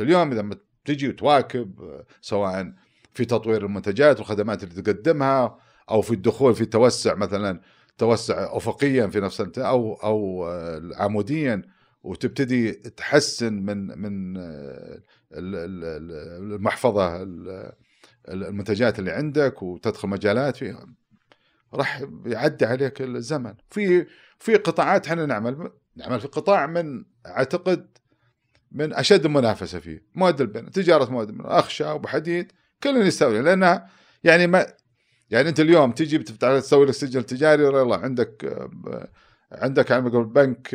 [0.00, 0.48] اليوم إذا
[0.84, 1.80] تجي وتواكب
[2.20, 2.72] سواء
[3.12, 5.58] في تطوير المنتجات والخدمات اللي تقدمها
[5.90, 7.60] أو في الدخول في توسع مثلا
[7.98, 10.44] توسع افقيا في نفس أو أو
[10.96, 11.62] عموديا
[12.02, 17.72] وتبتدي تحسن من من ال- ال- ال- المحفظة ال-
[18.28, 20.86] المنتجات اللي عندك وتدخل مجالات فيها.
[21.74, 23.54] راح يعدي عليك الزمن.
[23.70, 24.06] في
[24.38, 27.98] في قطاعات إحنا نعمل نعمل في قطاع من أعتقد
[28.72, 30.04] من أشد المنافسة فيه.
[30.14, 32.52] مواد البناء تجارة مواد البناء أخشى وبحديد
[32.82, 33.88] كلنا يستوي لأنها
[34.24, 34.66] يعني ما
[35.30, 38.68] يعني أنت اليوم تجي بتفتح تسوي لك سجل تجاري يلا عندك
[39.52, 40.68] عندك على ما يقول بنك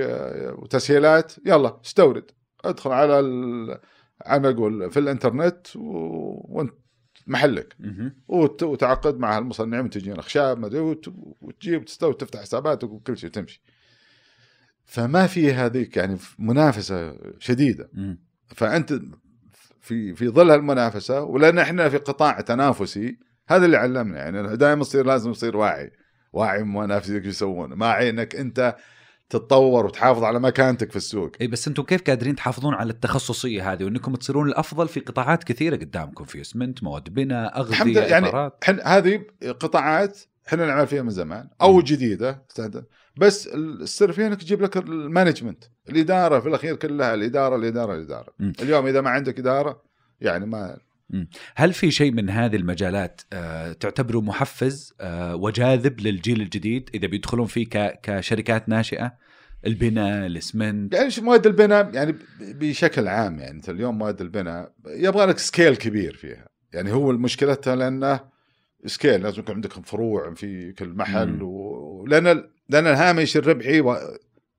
[0.58, 2.32] وتسهيلات يلا استورد.
[2.66, 3.14] ادخل على
[4.26, 6.74] على ما يقول في الإنترنت وانت
[7.28, 8.14] محلك مهم.
[8.28, 13.30] وت- وتعاقد مع المصنعين منتجين اخشاب ما أدري وت- وتجيب تستوي تفتح حساباتك وكل شيء
[13.30, 13.62] تمشي.
[14.86, 17.90] فما في هذيك يعني منافسة شديدة.
[18.48, 19.00] فأنت
[19.82, 23.18] في في ظل هالمنافسة ولان إحنا في قطاع تنافسي
[23.48, 25.92] هذا اللي علمنا يعني دائما تصير لازم تصير واعي
[26.34, 28.76] واعي منافسك إيش يسوون مع انك أنت
[29.30, 33.84] تتطور وتحافظ على مكانتك في السوق اي بس أنتم كيف قادرين تحافظون على التخصصية هذه
[33.84, 38.52] وإنكم تصيرون الأفضل في قطاعات كثيرة قدامكم في اسمنت مواد بناء الحمد اغذيه لله يعني
[38.64, 39.22] حن هذه
[39.60, 41.82] قطاعات إحنا نعمل فيها من زمان أو مم.
[41.82, 42.46] جديدة.
[43.18, 48.34] بس السر فيها إنك تجيب لك ال management الإدارة في الأخير كلها الإدارة الإدارة الإدارة
[48.40, 48.54] مم.
[48.62, 49.82] اليوم إذا ما عندك إدارة
[50.22, 50.78] يعني ما
[51.56, 57.46] هل في شيء من هذه المجالات آه، تعتبره محفز آه، وجاذب للجيل الجديد إذا بيدخلون
[57.46, 57.66] فيه
[58.04, 59.14] كشركات ناشئة؟
[59.66, 65.38] البناء الاسمنت؟ يعني مواد البناء يعني بشكل عام يعني انت اليوم مواد البناء يبغى لك
[65.38, 66.48] scale كبير فيها.
[66.74, 68.20] يعني هو مشكلتها لأنه
[68.86, 71.42] scale لازم يكون عندك فروع في كل محل مم.
[71.42, 72.06] و...
[72.08, 73.82] لأن الهامش الربحي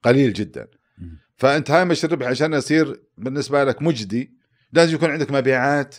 [0.02, 0.66] قليل جدا.
[0.98, 1.18] مم.
[1.36, 4.36] فأنت هامش الربح عشان يصير بالنسبة لك مجدي
[4.72, 5.96] لازم يكون عندك مبيعات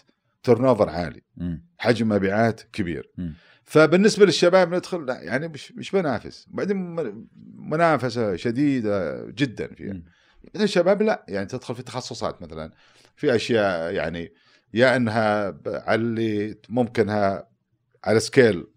[0.47, 1.21] turnover عالي.
[1.37, 1.65] مم.
[1.77, 3.11] حجم مبيعات كبير.
[3.17, 3.33] مم.
[3.63, 6.95] فبالنسبة للشباب ندخل لا يعني مش مش بنافس بعدين
[7.57, 10.01] منافسة شديدة جدا فيها.
[10.43, 12.71] بعدين الشباب لا يعني تدخل في تخصصات مثلا
[13.15, 14.33] في أشياء يعني
[14.73, 17.47] يا إنها على اللي ممكنها
[18.03, 18.67] على scale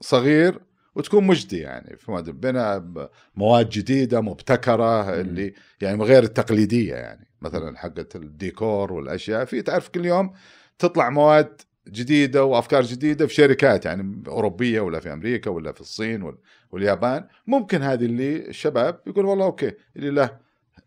[0.00, 0.60] صغير
[0.94, 1.96] وتكون مجدي يعني.
[1.96, 7.26] في مواد البناء ب- مواد جديدة مبتكرة اللي يعني غير التقليدية يعني.
[7.42, 10.32] مثلا حقه الديكور والأشياء في تعرف كل يوم
[10.78, 16.22] تطلع مواد جديدة وأفكار جديدة في شركات يعني أوروبية ولا في أمريكا ولا في الصين
[16.22, 16.38] وال-
[16.70, 20.38] واليابان ممكن هذه اللي الشباب يقول والله okay اللي له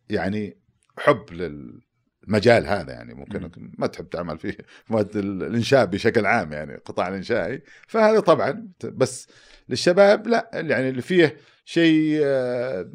[0.10, 0.58] يعني
[0.98, 3.72] حب للمجال هذا يعني ممكن مم.
[3.78, 4.58] ما تحب تعمل فيه
[4.90, 9.28] مواد ال- الإنشاء بشكل عام يعني القطاع الانشائي فهذا طبعا بس
[9.70, 12.90] للشباب لا يعني اللي فيه شيء آه،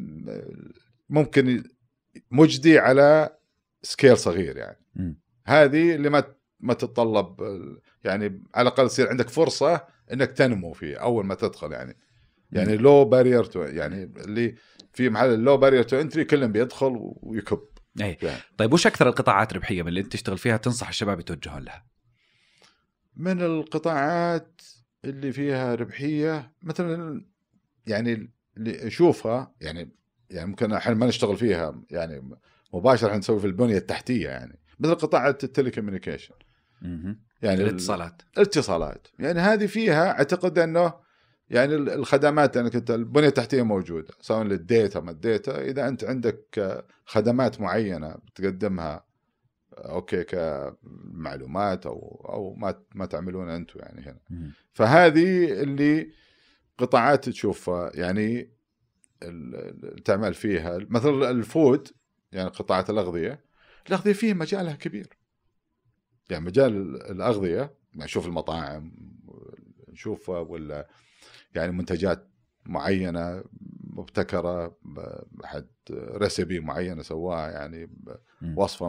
[1.08, 1.64] ممكن
[2.30, 3.36] مجدي على
[3.82, 5.18] scale صغير يعني مم.
[5.46, 6.24] هذه اللي ما
[6.60, 7.40] ما تتطلب
[8.04, 11.96] يعني على الأقل يصير عندك فرصة إنك تنمو فيه أول ما تدخل يعني
[12.52, 14.54] يعني low barrier to يعني اللي
[14.92, 17.60] في محل ال low barrier to entry كلهم بيدخل ويكب
[18.00, 18.40] اي يعني.
[18.58, 21.86] طيب وش أكثر القطاعات ربحية من اللي أنت تشتغل فيها تنصح الشباب يتوجهون لها؟
[23.16, 24.60] من القطاعات
[25.04, 27.24] اللي فيها ربحية مثلا
[27.86, 29.90] يعني اللي أشوفها يعني
[30.30, 32.38] يعني ممكن إحنا ما نشتغل فيها يعني
[32.74, 36.34] مباشرة إحنا نسوي في البنية التحتية يعني مثل قطاع ال telecommunication.
[37.42, 38.22] يعني ال- الاتصالات.
[38.38, 39.06] الاتصالات.
[39.18, 40.92] يعني هذه فيها أعتقد أنه
[41.50, 45.88] يعني ال- الخدمات انك انت البنية التحتية موجودة سواء لل data ما ال data إذا
[45.88, 49.04] أنت عندك خدمات معينة بتقدمها
[49.78, 54.18] okay كمعلومات أو أو ما ما تعملون أنتم يعني هنا.
[54.72, 56.10] فهذه اللي
[56.78, 57.90] قطاعات تشوفها.
[57.94, 58.50] يعني
[60.04, 61.88] تعمل فيها مثل ال food
[62.32, 63.44] يعني قطاعات الأغذية.
[63.88, 65.08] الأغذية فيه مجالها كبير.
[66.30, 67.56] يعني مجال ال- الأغذية
[67.92, 68.92] يعني نشوف المطاعم
[69.88, 70.88] نشوفها ولا
[71.54, 72.28] يعني منتجات
[72.66, 73.44] معينة
[73.84, 74.76] مبتكرة
[75.44, 77.90] احد ريسبي معينة سواها يعني.
[78.56, 78.86] وصفة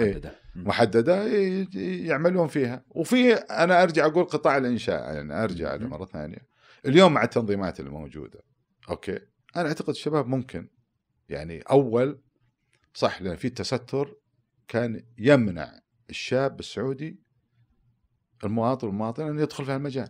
[0.00, 0.14] إيه.
[0.14, 0.32] محددة.
[0.56, 1.68] محددة ي-
[2.06, 5.76] يعملون فيها وفي أنا أرجع أقول قطاع الإنشاء يعني أرجع.
[5.76, 6.38] مره ثانية
[6.86, 8.40] اليوم مع التنظيمات الموجوده
[8.90, 9.18] أوكي
[9.56, 10.68] أنا أعتقد الشباب ممكن
[11.28, 12.20] يعني أول
[12.94, 14.16] صح لأن في تستر
[14.68, 15.80] كان يمنع
[16.10, 17.18] الشاب السعودي
[18.44, 20.08] المواطن والمواطن انه يدخل في هالمجال.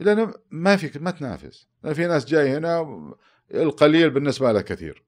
[0.00, 1.68] لأنه ما في ما تنافس.
[1.82, 2.80] لأن في ناس جاي هنا
[3.54, 5.04] القليل بالنسبة له كثير.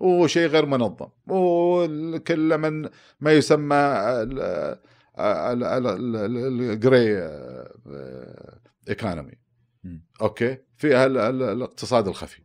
[0.00, 1.08] وشيء غير منظم.
[1.26, 2.88] وكل من
[3.20, 3.76] ما يسمى
[5.18, 7.16] ال grey
[8.88, 9.32] economy
[9.84, 10.04] مم.
[10.22, 12.42] okay؟ في ال- ال- الاقتصاد الخفي.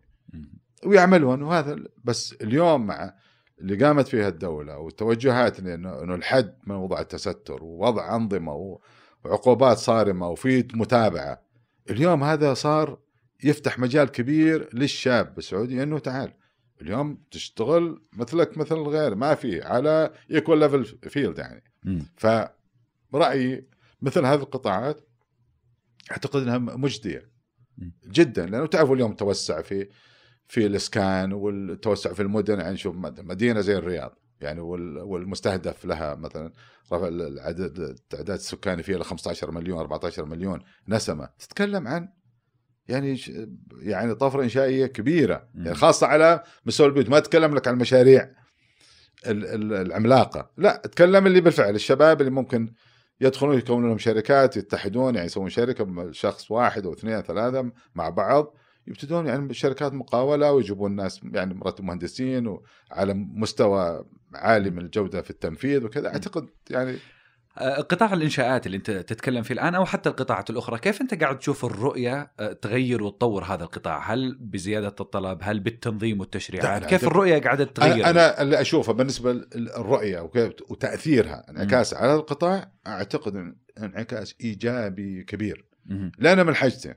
[0.85, 3.15] ويعملون وهذا بس اليوم مع
[3.61, 8.79] اللي قامت فيها الدولة والتوجهات انه الحد من وضع التستر ووضع أنظمة
[9.23, 11.41] وعقوبات صارمة وفي متابعة
[11.89, 12.99] اليوم هذا صار
[13.43, 16.33] يفتح مجال كبير للشاب السعودي إنه تعال
[16.81, 22.05] اليوم تشتغل مثلك مثل غير ما في على equal level field يعني مم.
[22.17, 23.67] فرأيي
[24.01, 25.07] مثل هذه القطاعات
[26.11, 27.31] أعتقد إنها مجدية.
[28.07, 29.89] جدا لأنه تعرفوا اليوم توسع في
[30.51, 36.15] في الإسكان والتوسع في المدن يعني شوف مد- مدينة زي الرياض يعني وال- والمستهدف لها
[36.15, 36.51] مثلا
[36.93, 41.29] رفع العدد التعداد السكاني فيها ل 15 مليون 14 مليون نسمة.
[41.39, 42.07] تتكلم عن
[42.87, 43.19] يعني
[43.81, 45.49] يعني طفرة إنشائية كبيرة.
[45.55, 47.09] يعني خاصة على مستوى البيوت.
[47.09, 48.31] ما أتكلم لك عن المشاريع
[49.27, 50.51] ال- ال- العملاقة.
[50.57, 52.73] لا أتكلم اللي بالفعل الشباب اللي ممكن
[53.21, 58.55] يدخلون يكونون لهم شركات يتحدون يعني يسوون شركة شخص واحد أو اثنين ثلاثة مع بعض
[58.91, 65.29] يبتدون يعني شركات مقاولة ويجيبون ناس يعني مرتب مهندسين وعلى مستوى عالي من الجودة في
[65.29, 66.97] التنفيذ وكذا أعتقد يعني
[67.57, 71.39] آه، قطاع الإنشاءات اللي أنت تتكلم فيه الآن أو حتى القطاعات الأخرى، كيف أنت قاعد
[71.39, 77.41] تشوف الرؤية آه، تغير وتطور هذا القطاع؟ هل بزيادة الطلب؟ هل بالتنظيم والتشريعات؟ كيف الرؤية
[77.41, 80.29] قاعدة تغير؟ أنا, اللي أشوفه بالنسبة للرؤية
[80.69, 85.65] وتأثيرها انعكاس على القطاع أعتقد إنعكاس إيجابي كبير.
[86.19, 86.93] لأن من حاجتين.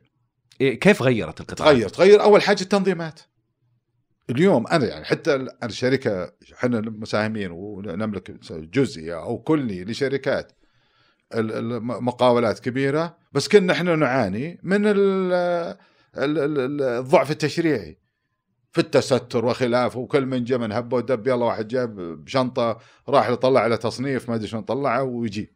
[0.60, 3.20] إيه كيف غيرت القطاع؟ تغير تغير أول حاجة التنظيمات.
[4.30, 10.52] اليوم أنا يعني حتى الشركة إحنا مساهمين ونملك جزئي أو كلي لشركات
[11.34, 14.82] المقاولات كبيرة بس كنا إحنا نعاني من
[16.16, 17.98] الضعف التشريعي
[18.72, 22.78] في التستر وخلافه وكل من جاء من هبه ودب يلا واحد جاب بشنطه
[23.08, 25.52] راح يطلع على تصنيف ما أدري شلون طلعه ويجي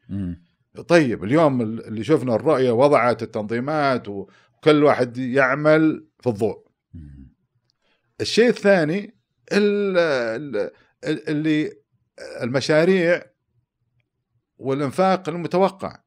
[0.89, 4.07] طيب اليوم اللي شفنا الرؤية وضعت التنظيمات
[4.59, 6.69] وكل واحد يعمل في الضوء.
[8.21, 9.15] الشيء الثاني
[11.05, 11.73] اللي
[12.43, 13.23] المشاريع
[14.59, 16.01] والإنفاق المتوقع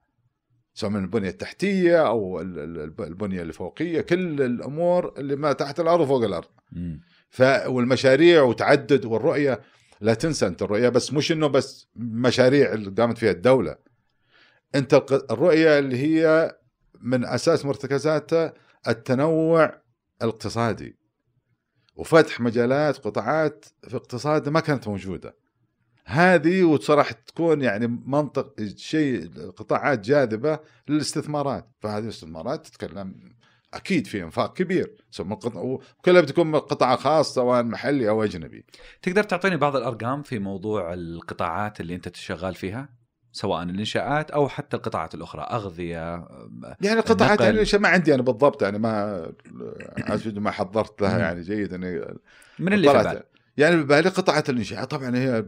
[0.73, 6.49] سواء من البنية التحتية أو البنية الفوقيه كل الأمور اللي ما تحت الأرض وفوق الأرض.
[7.29, 9.61] ف والمشاريع وتعدد والرؤية.
[10.01, 13.75] لا تنسى أنت الرؤية بس مش إنه بس مشاريع اللي قامت فيها الدولة.
[14.75, 14.93] أنت
[15.31, 16.51] الرؤية اللي هي
[17.03, 18.53] من أساس مرتكزاتها
[18.87, 19.81] التنوع
[20.21, 20.97] الاقتصادي.
[21.95, 25.35] وفتح مجالات قطاعات في اقتصاد ما كانت موجودة.
[26.05, 31.69] هذه وصراحة تكون يعني منطق شيء قطاعات جاذبة للاستثمارات.
[31.79, 33.35] فهذه الاستثمارات تتكلم
[33.73, 34.95] أكيد في إنفاق كبير.
[35.55, 38.65] وكلها بتكون قطاع خاص سواء محلي أو أجنبي.
[39.01, 43.00] تقدر تعطيني بعض الأرقام في موضوع القطاعات اللي أنت شغال فيها؟
[43.31, 46.27] سواء الإنشاءات أو حتى القطاعات الأخرى أغذية
[46.81, 49.25] يعني قطاعات يعني ما عندي أنا بالضبط يعني ما
[50.25, 52.01] ما حضرت لها يعني جيد اني
[52.59, 53.23] من اللي في
[53.57, 54.83] يعني بالي قطاعات الإنشاء.
[54.83, 55.45] طبعا هي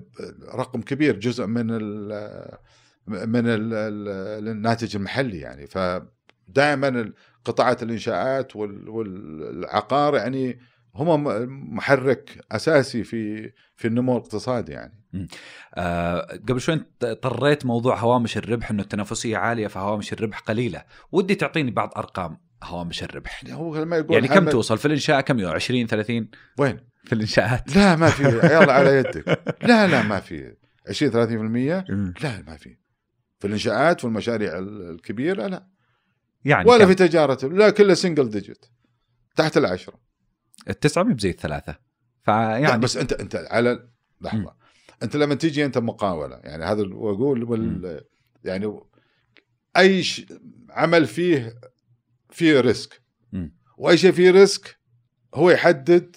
[0.53, 2.57] رقم كبير جزء من ال
[3.07, 3.73] من ال
[4.47, 5.67] الناتج المحلي يعني.
[5.67, 7.11] فدائما
[7.45, 10.59] قطاعات الإنشاءات والعقار يعني
[10.95, 11.23] هم
[11.75, 15.03] محرك أساسي في في النمو الاقتصادي يعني.
[15.75, 16.85] آه قبل شوي
[17.21, 23.03] طريت موضوع هوامش الربح إنه التنافسية عالية فهوامش الربح قليلة، ودي تعطيني بعض أرقام هوامش
[23.03, 23.43] الربح.
[23.43, 26.27] يعني هو ما يقول يعني كم توصل؟ في الإنشاء كم 20 30
[26.57, 27.75] وين؟ في الإنشاءات.
[27.75, 28.23] لا ما في.
[28.23, 29.43] يلا على يدك.
[29.63, 30.55] لا لا ما في.
[30.89, 32.77] 20 30% لا ما في.
[33.39, 35.67] في الإنشاءات والمشاريع الكبيرة لا.
[36.45, 38.65] يعني ولا كم؟ في تجارته لا كله single digit
[39.35, 39.99] تحت العشرة.
[40.69, 41.75] التسعة مو بزي الثلاثة.
[42.23, 43.89] فيعني بس انت انت على
[44.21, 44.55] لحظة.
[45.03, 48.01] انت لما تيجي انت مقاولة يعني هذا واقول وال
[48.43, 48.79] يعني
[49.77, 50.03] أي
[50.69, 51.59] عمل فيه
[52.29, 53.01] فيه risk.
[53.77, 54.79] وأي شيء فيه risk
[55.35, 56.15] هو يحدد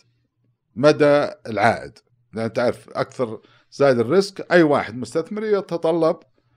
[0.74, 1.98] مدى العائد.
[2.32, 3.40] لأن تعرف أكثر
[3.70, 6.16] زايد ال risk أي واحد مستثمر يتطلب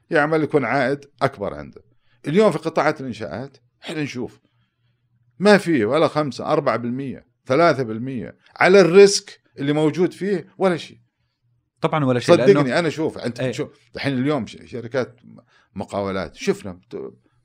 [0.10, 1.82] يعمل يكون عائد أكبر عنده.
[2.28, 4.40] اليوم في قطاعات الإنشاءات إحنا نشوف
[5.40, 7.29] ما في ولا خمسة أربعة بالمية.
[7.50, 11.00] ثلاثة بالمية على ال risk اللي موجود فيه ولا شيء.
[11.82, 12.80] طبعا ولا شيء صدقني لأنه...
[12.80, 13.52] أنا شوف أنت إيه.
[13.52, 15.20] شوف الحين اليوم شركات
[15.76, 16.80] مقاولات شفنا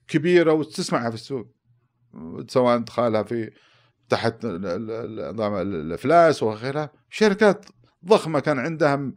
[0.09, 1.55] كبيرة وتسمعها في السوق.
[2.49, 3.51] سواء ادخالها في
[4.09, 6.93] تحت نظام الأفلاس وغيرها.
[7.11, 7.67] شركات
[8.05, 9.13] ضخمة كان عندها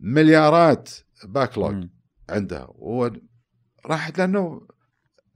[0.00, 0.90] مليارات
[1.24, 1.86] backlog
[2.30, 4.66] عندها وراحت لأنه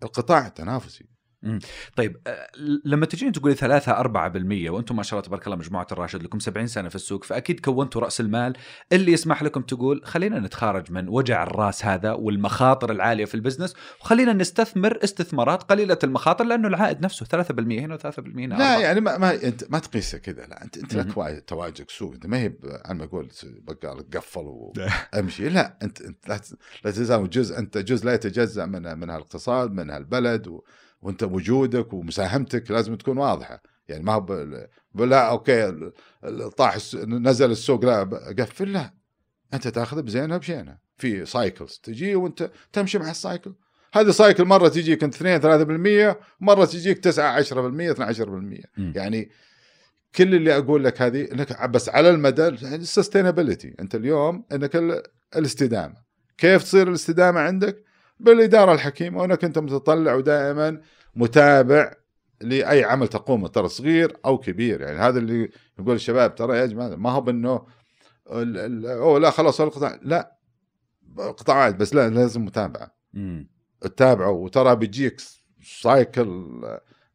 [0.03, 1.12] القطاع تنافسي
[1.97, 2.47] طيب آه،
[2.85, 6.67] لما تجين تقولي 3 4% وأنتم ما شاء الله تبارك الله مجموعة الراشد لكم 70
[6.67, 8.53] سنة في السوق فأكيد كونتوا رأس المال
[8.93, 14.33] اللي يسمح لكم تقول خلينا نتخارج من وجع الرأس هذا والمخاطر العالية في البزنس وخلينا
[14.33, 19.35] نستثمر استثمارات قليلة المخاطر لأنه العائد نفسه 3% هنا و3% هنا لا يعني ما ما
[19.35, 23.05] أنت ما تقيسها كذا لا انت أنت لك تواجد سوق أنت ما هي أنا ما
[23.05, 24.73] أقول بقال قفل
[25.15, 26.29] وامشي لا انت أنت
[26.85, 30.63] لا تزال جزء أنت جزء لا يتجزأ من من هالاقتصاد من هالبلد و
[31.03, 33.63] وانت وجودك ومساهمتك لازم تكون واضحة.
[33.89, 35.91] يعني ما هو لا okay
[36.57, 36.77] طاح
[37.07, 38.03] نزل السوق لا
[38.39, 38.95] قفل لا.
[39.55, 43.55] أنت تأخذ بزينها بشينها في cycles تجي وانت تمشي مع ال cycle
[43.95, 49.31] هذه cycle مرة تجيك انت 2 3% مرة تجيك 9 10% 12% يعني
[50.15, 55.03] كل اللي أقول لك هذه إنك بس على المدى ال sustainability أنت اليوم إنك
[55.37, 55.97] الاستدامة.
[56.39, 57.85] كيف تصير الاستدامة عندك؟
[58.23, 60.81] بالإدارة الحكيمة وأنك أنت متطلع ودائما
[61.17, 61.95] متابع
[62.41, 64.81] لأي عمل تقوم ترى صغير أو كبير.
[64.81, 67.67] يعني هذا اللي يقول الشباب ترى يا جماعة ما هو بأنه
[68.27, 70.37] أو لا خلاص القطاع لا
[71.19, 72.95] قطاعات بس لا لازم متابعة.
[73.81, 75.21] تتابعه وترى بيجيك
[75.65, 76.61] cycle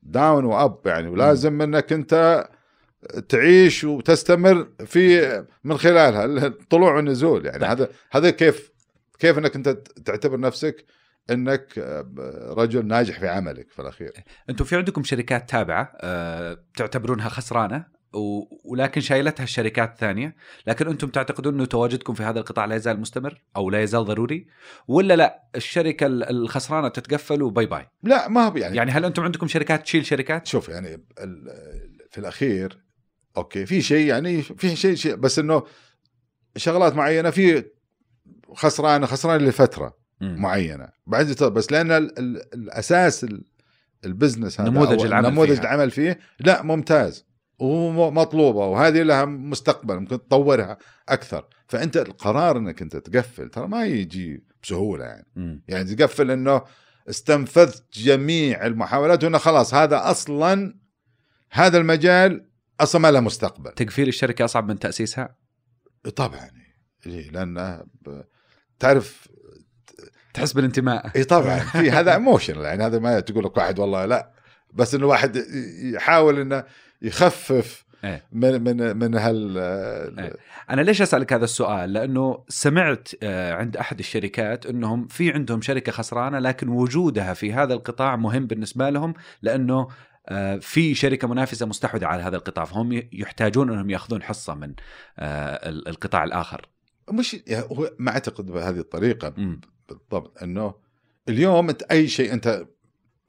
[0.03, 2.47] down و up يعني ولازم أنك أنت
[3.29, 7.65] تعيش وتستمر في من خلالها الطلوع والنزول يعني.
[7.65, 8.71] هذا هذا كيف
[9.19, 9.69] كيف إنك أنت
[10.05, 10.85] تعتبر نفسك
[11.29, 11.77] إنك
[12.57, 14.11] رجل ناجح في عملك في الأخير
[14.49, 17.97] أنتم في عندكم شركات تابعة أه تعتبرونها خسرانة
[18.65, 20.35] ولكن شايلتها الشركات الثانية،
[20.67, 24.47] لكن أنتم تعتقدون إنه تواجدكم في هذا القطاع لا يزال مستمر أو لا يزال ضروري؟
[24.87, 29.23] ولا لا الشركة ال- الخسرانة تتقفل وباي باي؟ لا ما هو يعني, يعني هل أنتم
[29.23, 31.05] عندكم شركات تشيل شركات؟ شوف يعني
[32.09, 32.77] في الأخير
[33.37, 35.63] okay في شيء يعني في شيء, شيء بس إنه
[36.57, 37.65] شغلات معينة في
[38.55, 40.35] خسران خسران لفترة مم.
[40.41, 43.43] معينة بعد بس لأن ال ال الأساس ال-
[44.05, 45.61] ال business هذا نموذج العمل نموذج فيها.
[45.61, 47.25] العمل فيه لا ممتاز
[47.59, 50.77] ومطلوبه وهذه لها مستقبل ممكن تطورها
[51.09, 55.63] أكثر فأنت القرار إنك أنت تقفل ترى ما يجي بسهولة يعني مم.
[55.67, 56.61] يعني تقفل إنه
[57.09, 60.75] استنفذت جميع المحاولات وإنه خلاص هذا أصلا
[61.51, 62.45] هذا المجال
[62.79, 65.35] أصلا ما له مستقبل تقفيل الشركة أصعب من تأسيسها؟
[66.15, 66.49] طبعا
[67.05, 68.21] إيه، لأن ب-
[68.79, 69.27] تعرف
[70.33, 74.31] تحس بالانتماء إي طبعا في هذا ايموشنال يعني هذا ما تقول لك واحد والله لا
[74.73, 75.35] بس إنه واحد
[75.83, 76.63] يحاول إنه
[77.01, 78.23] يخفف إيه.
[78.31, 79.57] من من من هال
[80.19, 80.33] إيه.
[80.69, 85.91] أنا ليش أسألك هذا السؤال؟ لأنه سمعت آه، عند أحد الشركات إنهم في عندهم شركة
[85.91, 89.87] خسرانة لكن وجودها في هذا القطاع مهم بالنسبة لهم لأنه
[90.29, 94.73] آه، في شركة منافسة مستحوذة على هذا القطاع فهم يحتاجون إنهم يأخذون حصة من
[95.19, 96.67] آه، ال- القطاع الآخر.
[97.11, 99.61] مش يعني هو ما أعتقد بهذه الطريقة مم.
[99.89, 100.73] بالضبط إنه
[101.29, 102.67] اليوم أنت أي شيء أنت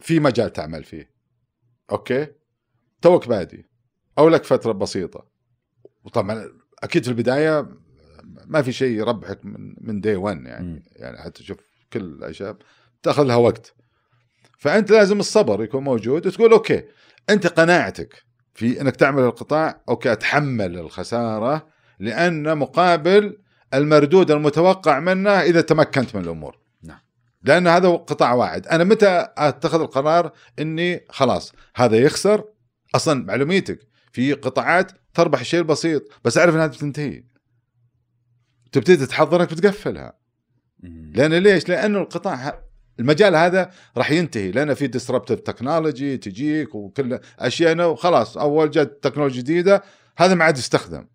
[0.01, 1.11] في مجال تعمل فيه.
[1.91, 2.27] okay؟
[3.03, 3.67] توك بادي.
[4.19, 5.27] أو لك فترة بسيطة.
[6.05, 6.53] وطبعا
[6.83, 7.69] أكيد في البداية
[8.47, 10.67] ما في شيء يربحك من من day 1 يعني.
[10.67, 10.83] مم.
[10.97, 11.59] يعني حتى تشوف
[11.93, 12.57] كل الأشياء
[13.03, 13.75] تأخذ لها وقت.
[14.59, 16.85] فأنت لازم الصبر يكون موجود وتقول okay
[17.31, 18.23] أنت قناعتك
[18.55, 21.69] في إنك تعمل القطاع okay أتحمل الخسارة
[21.99, 23.39] لأن مقابل
[23.75, 26.59] المردود المتوقع منه إذا تمكنت من الأمور.
[26.83, 26.99] نعم.
[27.43, 32.45] لأن هذا قطاع واحد أنا متى أتخذ القرار إني خلاص هذا يخسر؟
[32.95, 37.25] أصلا معلوميتك في قطاعات تربح الشيء البسيط بس أعرف إنها بتنتهي
[38.73, 40.19] تبتدي تحضر إنك بتقفلها.
[40.83, 42.61] لأن ليش؟ لأنه القطاع
[43.01, 44.51] المجال هذا راح ينتهي.
[44.51, 49.83] لأن في ديسربتيف تكنولوجي تجيك وكل أشياء إنه خلاص أول جت تكنولوجيا جديدة
[50.19, 51.07] هذا ما عاد يستخدم.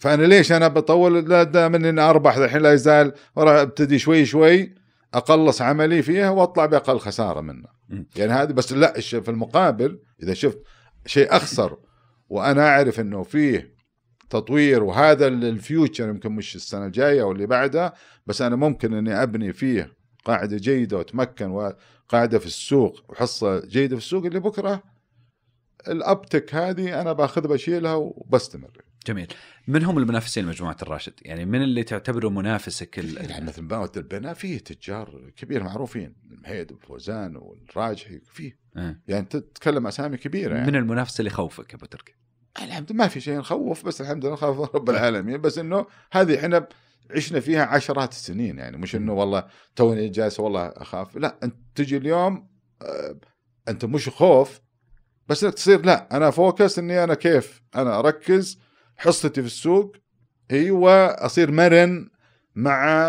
[0.00, 4.74] فأنا ليش أنا بطول؟ لا دام إني أربح الحين لا يزال وراح أبتدي شوي شوي
[5.14, 7.68] أقلص عملي فيها وأطلع بأقل خسارة منه.
[8.16, 10.62] يعني هذه بس لا في المقابل إذا شفت
[11.06, 11.76] شيء أخسر
[12.28, 13.74] وأنا أعرف إنه فيه
[14.30, 17.94] تطوير وهذا ال- الفيوتشر يمكن مش السنة الجاية أو اللي بعدها
[18.26, 19.92] بس أنا ممكن إني أبني فيه
[20.24, 24.82] قاعدة جيدة وأتمكن وقاعدة في السوق وحصة جيدة في السوق اللي بكرة
[25.88, 28.70] الأبتك هذه أنا باخذها بشيلها وبستمر.
[29.06, 29.26] جميل.
[29.68, 34.34] من هم المنافسين لمجموعة الراشد؟ يعني من اللي تعتبره منافسك ال- يعني مثل مواد البناء
[34.34, 38.96] فيه تجار كبير معروفين المهيد والفوزان والراجحي فيه آه.
[39.08, 42.12] يعني تتكلم أسامي كبيرة يعني من المنافس اللي يخوفك يا أبو تركي؟
[42.62, 46.38] الحمد لله ما في شيء نخوف بس الحمد لله نخاف رب العالمين بس إنه هذه
[46.38, 46.68] إحنا
[47.10, 49.46] عشنا فيها عشرات السنين يعني مش إنه والله
[49.76, 52.48] توني جالس والله أخاف لا أنت تجي اليوم
[52.82, 53.18] آه،
[53.68, 54.60] أنت مش خوف
[55.28, 58.58] بس إنك تصير لا أنا فوكس إني أنا كيف أنا أركز
[59.00, 59.96] حصتي في السوق
[60.50, 62.08] هي واصير مرن
[62.54, 63.08] مع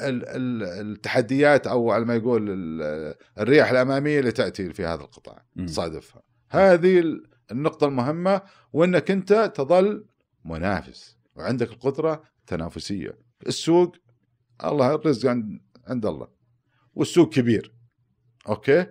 [0.00, 0.62] ال- ال-
[0.92, 5.44] التحديات أو على ما يقول ال- الرياح الأمامية اللي تأتي في هذا القطاع.
[5.66, 6.22] تصادفها.
[6.50, 10.06] هذه ال- النقطة المهمة وإنك أنت تظل
[10.44, 13.96] منافس وعندك القدرة تنافسيه السوق
[14.64, 16.28] الله الرزق عند عند الله.
[16.94, 17.74] والسوق كبير
[18.48, 18.86] أوكي؟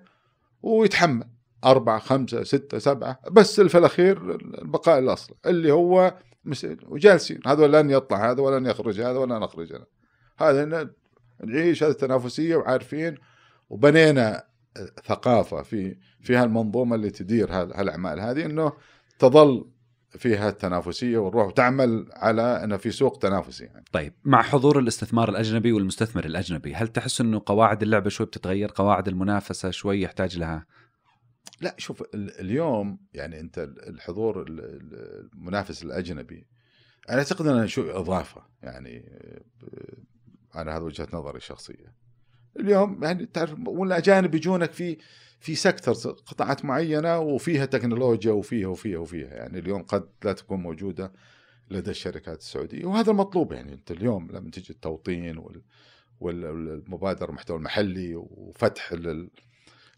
[0.61, 1.29] ويتحمل
[1.65, 6.17] أربعة خمسة ستة سبعة بس في الأخير البقاء الأصل اللي هو
[6.87, 7.39] وجالسين.
[7.47, 9.85] هذا لن يطلع هذا ولن يخرج هذا ولا نخرج أنا
[10.37, 10.89] هذا
[11.43, 13.15] نعيش هذه التنافسية وعارفين.
[13.69, 14.43] وبنينا
[15.05, 18.73] ثقافة في في هالمنظومة اللي تدير هال- هالأعمال هذه أنه
[19.19, 19.69] تظل
[20.17, 23.85] فيها التنافسية والروح وتعمل على أنه في سوق تنافسي يعني.
[23.91, 29.07] طيب مع حضور الاستثمار الأجنبي والمستثمر الأجنبي هل تحس إنه قواعد اللعبة شوي بتتغير؟ قواعد
[29.07, 30.65] المنافسة شوي يحتاج لها
[31.61, 36.47] لا شوف ال- اليوم يعني أنت ال- الحضور ال- ال- المنافس الأجنبي
[37.09, 38.99] أنا أعتقد انه شو إضافة يعني
[39.61, 41.93] ب- أنا هذا وجهة نظري الشخصيه
[42.59, 44.97] اليوم يعني تعرف والاجانب يجونك في
[45.39, 49.27] في سكتر قطاعات معينة وفيها تكنولوجيا وفيها وفيها وفيها.
[49.27, 51.13] يعني اليوم قد لا تكون موجودة
[51.71, 52.85] لدى الشركات السعودية.
[52.85, 55.61] وهذا المطلوب يعني أنت اليوم لما تجي التوطين وال
[56.19, 58.93] والمبادرة المحتوى المحلي وفتح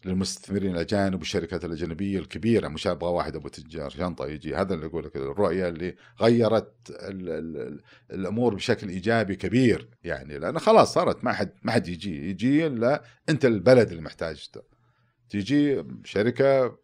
[0.04, 3.90] للمستثمرين الأجانب والشركات الأجنبية الكبيرة مش أبغى واحد أبو تجار.
[3.90, 7.80] شنطة يجي هذا اللي أقول لك الرؤية اللي غيرت ال ال
[8.10, 9.88] الأمور بشكل إيجابي كبير.
[10.04, 14.60] يعني لأن خلاص صارت ما حد ما حد يجي يجي إلا أنت البلد اللي محتاجته.
[15.30, 16.78] تيجي شركة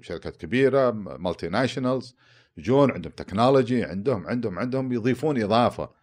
[0.00, 2.16] شركات كبيرة multinationals
[2.56, 5.99] يجون عندهم technology عندهم عندهم عندهم يضيفون إضافة.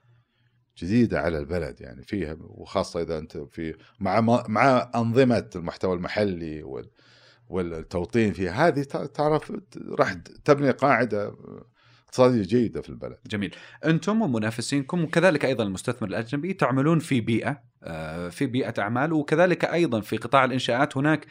[0.77, 6.89] جديدة على البلد يعني فيها وخاصة إذا أنت في مع مع أنظمة المحتوى المحلي وال
[7.49, 9.51] والتوطين فيها هذه تعرف
[9.89, 10.13] راح
[10.45, 11.35] تبني قاعدة
[12.07, 13.17] اقتصادية جيدة في البلد.
[13.27, 13.55] جميل،
[13.85, 20.01] أنتم ومنافسينكم وكذلك أيضا المستثمر الأجنبي تعملون في بيئة آه، في بيئة أعمال وكذلك أيضا
[20.01, 21.25] في قطاع الإنشاءات هناك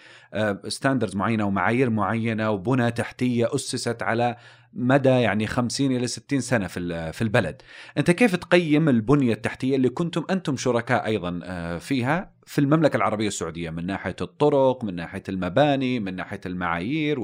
[0.69, 4.37] ستاندردز آه، معينة ومعايير معينة وبنى تحتية أسست على
[4.77, 7.63] مدى يعني 50 إلى 60 سنة في في البلد.
[7.99, 13.29] أنت كيف تقيم البنية التحتية اللي كنتم أنتم شركاء أيضا آه، فيها في المملكة العربية
[13.29, 17.19] السعودية من ناحية الطرق، من ناحية المباني، من ناحية المعايير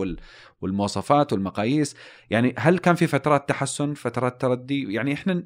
[0.60, 1.96] والمواصفات والمقاييس،
[2.30, 5.42] يعني هل كان في فترات تحسن، فترات تردي؟ يعني إحنا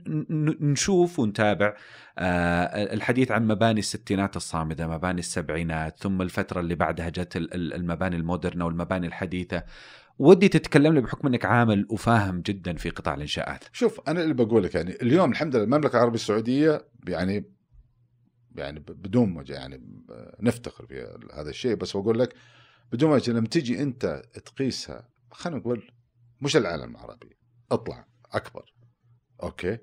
[0.60, 1.74] نشوف ونتابع
[2.18, 8.64] آه، الحديث عن مباني الستينات الصامده، مباني السبعينات، ثم الفترة اللي بعدها جت المباني المودرنة
[8.64, 9.62] والمباني الحديثة.
[10.18, 13.64] ودي تتكلم لي بحكم إنك عامل وفاهم جدا في قطاع الإنشاءات.
[13.72, 17.52] شوف أنا اللي بقول لك يعني اليوم الحمد لله المملكة العربية السعودية يعني
[18.54, 20.04] يعني بدون وجه يعني
[20.40, 22.34] نفتخر في هذا الشيء بس بقول لك
[22.92, 25.90] بدون وجه لما تجي أنت تقيسها خلينا نقول
[26.40, 27.36] مش العالم العربي
[27.72, 28.74] اطلع أكبر.
[29.42, 29.78] أوكي؟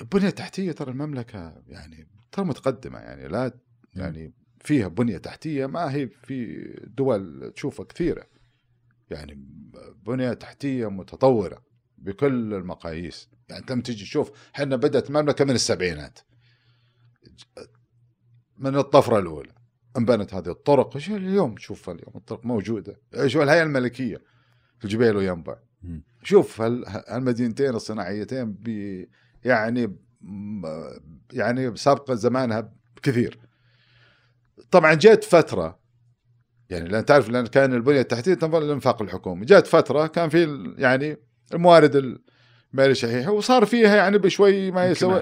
[0.00, 3.58] البنيه التحتيه ترى المملكة يعني ترى متقدمة يعني لا
[3.94, 8.26] يعني فيها بنية تحتية ما هي في دول تشوفها كثيرة.
[9.10, 9.44] يعني
[10.06, 11.62] بنية تحتية متطورة
[11.98, 13.28] بكل المقاييس.
[13.48, 16.18] يعني أنت تجي تشوف إحنا بدأت المملكة من السبعينات.
[18.56, 19.52] من الطفرة الأولى.
[19.96, 20.94] انبنت هذه الطرق.
[20.94, 24.22] إيش اليوم شوف اليوم الطرق موجودة؟ شوف الهيئة الملكية
[24.78, 25.56] في الجبيل وينبع؟
[26.22, 28.68] شوف هالمدينتين الصناعيتين ب
[29.44, 29.96] يعني
[31.32, 33.38] يعني سابقة زمانها بكثير.
[34.70, 35.83] طبعا جت فترة
[36.70, 39.44] يعني لأن تعرف لأن كان البنية التحتية تنظر للانفاق الحكومي.
[39.44, 41.16] جاءت فترة كان في يعني
[41.54, 42.18] الموارد
[42.72, 45.20] المالية شحيحه وصار فيها يعني بشوي ما يسوى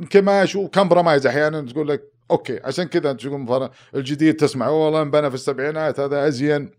[0.00, 0.56] انكماش.
[0.56, 6.00] و compromise أحيانا تقول لك okay عشان كذا تقول الجديد تسمع والله انبنى في السبعينات
[6.00, 6.70] هذا أزين.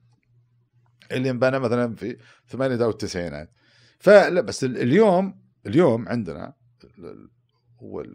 [1.11, 3.51] اللي انبنى مثلا في الثمانينات أو التسعينات.
[3.99, 6.53] فلا بس اليوم اليوم عندنا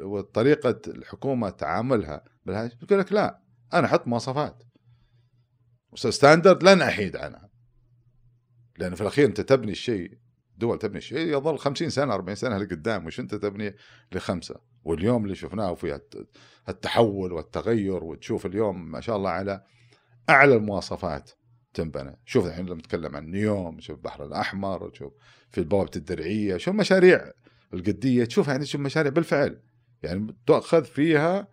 [0.03, 3.41] وطريقه الحكومة تعاملها بال high يقول لك لا
[3.75, 4.63] أنا أحط مواصفات.
[5.95, 7.51] standard لن أحيد عنها.
[8.79, 10.19] لأن في الأخير أنت تبني الشيء
[10.57, 13.77] دول تبني شيء يظل 50 سنة 40 سنة لقدام مش أنت تبني
[14.13, 14.61] لخمسة.
[14.85, 16.01] واليوم اللي شفناه في
[16.69, 19.63] التحول والتغير وتشوف اليوم ما شاء الله على
[20.31, 21.31] أعلى المواصفات
[21.75, 22.19] تنبنى.
[22.25, 25.13] شوف الحين لما نتكلم عن نيوم شوف البحر الأحمر تشوف
[25.51, 27.33] في بوابه الدرعية شوف مشاريع
[27.75, 29.63] القدية تشوف يعني تشوف مشاريع بالفعل.
[30.03, 31.49] يعني تؤخذ فيها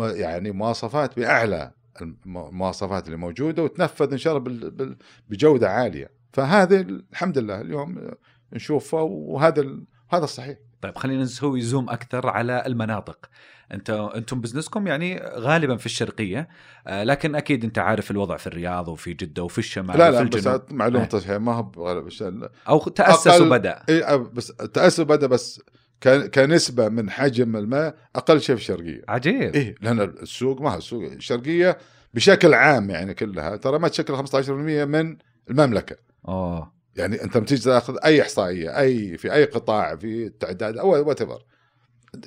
[0.00, 4.96] يعني مواصفات بأعلى المواصفات اللي موجودة وتنفذ إن شاء الله
[5.28, 6.10] بجودة عالية.
[6.32, 8.10] فهذا الحمد لله اليوم
[8.52, 9.76] نشوفه وهذا
[10.10, 10.58] هذا الصحيح.
[10.82, 13.28] طيب خلينا نسوي زوم أكثر على المناطق.
[13.72, 16.48] أنت أنتم بزنسكم يعني غالبا في الشرقية
[16.86, 20.56] آه، لكن أكيد أنت عارف الوضع في الرياض وفي جدة وفي الشمال لا وفي لا
[20.56, 23.82] بس معلومة تصحيح ما هو غالبا أو تأسس وبدأ.
[23.88, 25.62] اي بس تأسس وبدأ بس
[26.08, 29.02] كنسبة من حجم الماء أقل شيء في الشرقية.
[29.08, 29.54] عجيب.
[29.54, 31.78] إيه لأن السوق ما هو السوق الشرقية
[32.14, 34.50] بشكل عام يعني كلها ترى ما تشكل 15%
[34.84, 35.16] من
[35.50, 35.96] المملكة.
[36.28, 41.08] اوه يعني أنت لما تيجي تأخذ أي إحصائية أي في أي قطاع في التعداد أو
[41.08, 41.22] what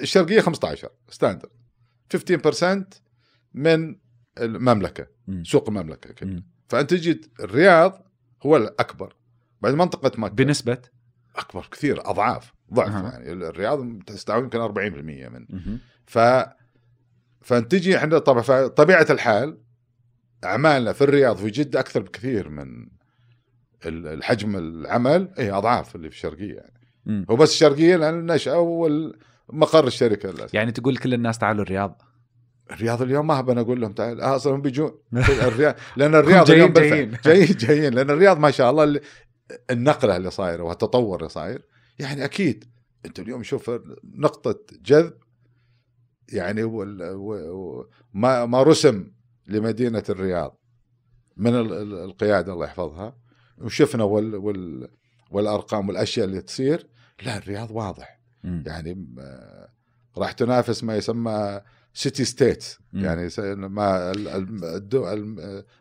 [0.01, 1.51] الشرقية 15 standard
[2.09, 2.85] 15%
[3.53, 3.95] من
[4.37, 5.43] المملكة م.
[5.43, 6.43] سوق المملكة كده.
[6.69, 8.11] فأنت تجي الرياض
[8.43, 9.15] هو الأكبر.
[9.61, 10.33] بعد منطقة مكة.
[10.33, 10.77] بنسبة؟
[11.35, 12.53] أكبر كثير أضعاف.
[12.73, 13.09] ضعف أه.
[13.09, 14.71] يعني الرياض تستوعب يمكن 40%
[15.29, 15.77] من م.
[16.05, 16.19] ف
[17.41, 19.57] فانت تجي إحنا طبعا طبيعه الحال
[20.43, 22.87] أعمالنا في الرياض في جدة أكثر بكثير من
[23.85, 27.25] الحجم العمل اي أضعاف اللي في الشرقية يعني م.
[27.29, 32.01] هو بس الشرقية لأن النشأة والمقر الشركة للأسف يعني تقول كل الناس تعالوا الرياض
[32.71, 34.91] الرياض اليوم ما بنا أقول لهم تعال آه، أصلا هم بيجون
[35.47, 39.01] الرياض لأن الرياض اليوم جايين جايين جايين لأن الرياض ما شاء الله
[39.71, 41.61] النقلة اللي صايرة والتطور اللي صاير
[41.99, 42.65] يعني أكيد.
[43.05, 43.71] انت اليوم شوف
[44.03, 45.13] نقطة جذب
[46.29, 46.63] يعني
[48.13, 49.11] ما ما رسم
[49.47, 50.61] لمدينة الرياض.
[51.37, 53.17] من القيادة الله يحفظها.
[53.57, 54.87] وشفنا وال وال
[55.31, 56.87] والأرقام والأشياء اللي تصير.
[57.25, 58.19] لا الرياض واضح.
[58.43, 58.63] م.
[58.65, 59.15] يعني
[60.17, 61.61] راح تنافس ما يسمى
[61.97, 62.65] سيتي ستيت.
[62.93, 64.11] يعني ما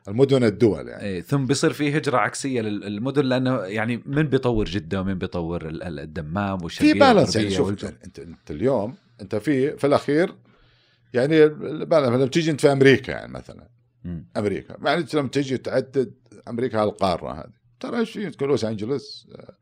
[0.09, 5.01] المدن الدول يعني إيه، ثم بيصير في هجرة عكسية للمدن لأنه يعني من بيطور جدة
[5.01, 7.89] ومن بيطور ال- ال- الدمام والشرقية في بالانس يعني شوف والجو.
[8.05, 10.35] انت أنت اليوم أنت في في الأخير
[11.15, 13.69] يعني لما تيجي أنت في أمريكا يعني مثلا
[14.05, 14.27] مم.
[14.37, 16.15] أمريكا يعني لما تجي تعدد
[16.49, 19.57] أمريكا هالقاره هذه ترى إيش لوس أنجلوس آه،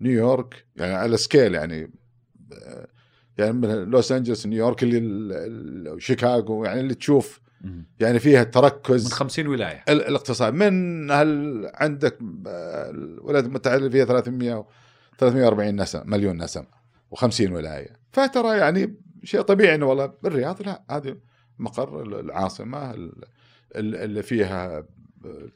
[0.00, 1.90] نيويورك يعني على scale يعني
[2.52, 2.86] آه،
[3.38, 5.32] يعني من لوس أنجلوس نيويورك اللي ال-
[5.92, 7.40] ال- شيكاغو يعني اللي تشوف.
[8.00, 9.84] يعني فيها من تركز 50 ولاية.
[9.88, 10.54] ال- الاقتصاد.
[10.54, 14.66] من هل عندك آه، الولايات المتحدة اللي فيها 300 و-
[15.18, 16.66] 340 نسمة مليون نسمة
[17.16, 17.92] و50 ولاية.
[18.12, 21.16] فترى يعني شيء طبيعي إنه والله بالرياض لا هذه
[21.58, 23.12] مقر العاصمة ال-
[23.76, 24.84] ال- اللي فيها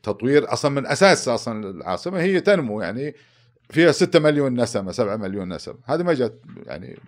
[0.03, 3.15] تطوير أصلا من أساس أصلا العاصمة هي تنمو يعني
[3.71, 5.75] فيها 6 مليون نسمة 7 مليون نسمة.
[5.85, 6.99] هذه ما جت يعني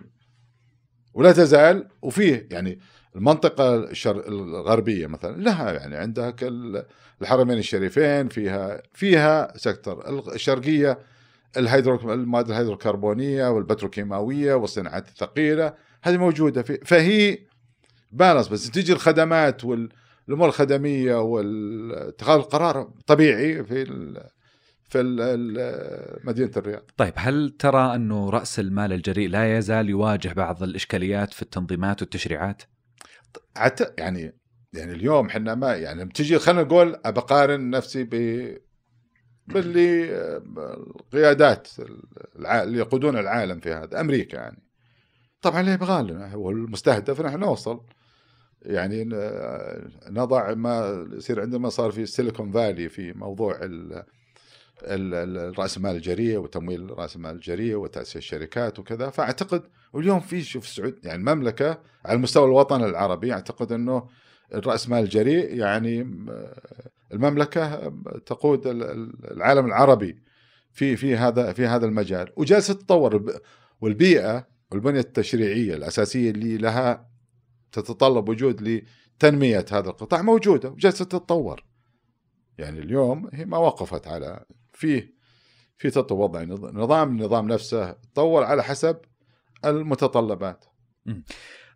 [1.15, 2.79] ولا تزال وفيه يعني
[3.15, 4.27] المنطقة الشر...
[4.27, 6.35] الغربية مثلا لها يعني عندها
[7.21, 10.99] الحرمين الشريفين فيها فيها سيكتور الشرقية
[11.57, 17.37] الهيدرو المواد الهيدروكربونية والبتروكيماوية والصناعات الثقيلة هذه موجودة في فهي
[18.11, 24.34] بالانس بس تجي الخدمات والامور الخدمية واتخاذ القرار طبيعي في ال...
[24.89, 25.03] في
[26.23, 26.81] مدينة الرياض.
[26.97, 32.63] طيب هل ترى أنه رأس المال الجريء لا يزال يواجه بعض الإشكاليات في التنظيمات والتشريعات؟
[33.55, 33.99] عت...
[33.99, 34.35] يعني
[34.73, 38.09] يعني اليوم إحنا ما يعني لما تجي خلينا نقول بقارن نفسي ب
[39.47, 40.17] باللي
[40.95, 41.67] القيادات
[42.35, 42.63] الع...
[42.63, 44.63] اللي يقودون العالم في هذا أمريكا يعني.
[45.41, 47.81] طبعا اللي يبغى لنا هو المستهدف نحن نوصل.
[48.61, 49.09] يعني
[50.09, 54.03] نضع ما يصير عندما صار في سيليكون فالي في موضوع ال...
[55.59, 59.09] رأس المال الجريء وتمويل رأس المال الجريء وتأسيس الشركات وكذا.
[59.09, 59.63] فأعتقد
[59.93, 64.07] واليوم في شوف السعود يعني المملكة على مستوى الوطن العربي أعتقد إنه
[64.53, 66.47] الراس مال الجريء يعني م-
[67.13, 67.89] المملكة
[68.25, 70.19] تقود ال- ال- العالم العربي
[70.71, 72.31] في في هذا في هذا المجال.
[72.35, 73.15] وجالسة تتطور.
[73.15, 73.41] الب-
[73.81, 77.09] والبيئة والبنية التشريعية الأساسية اللي لها
[77.71, 81.63] تتطلب وجود لتنمية هذا القطاع موجودة وجالسة تتطور.
[82.57, 84.45] يعني اليوم هي ما وقفت على
[84.75, 85.15] فيه
[85.77, 86.43] في تطور وضع.
[86.71, 88.97] نظام النظام نفسه تطور على حسب
[89.65, 90.65] المتطلبات.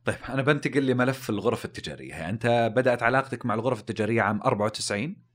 [0.06, 4.46] طيب أنا بنتقل لملف الغرف التجارية، أنت بدأت علاقتك مع الغرف التجارية عام 94 آه
[4.46, 5.29] 94.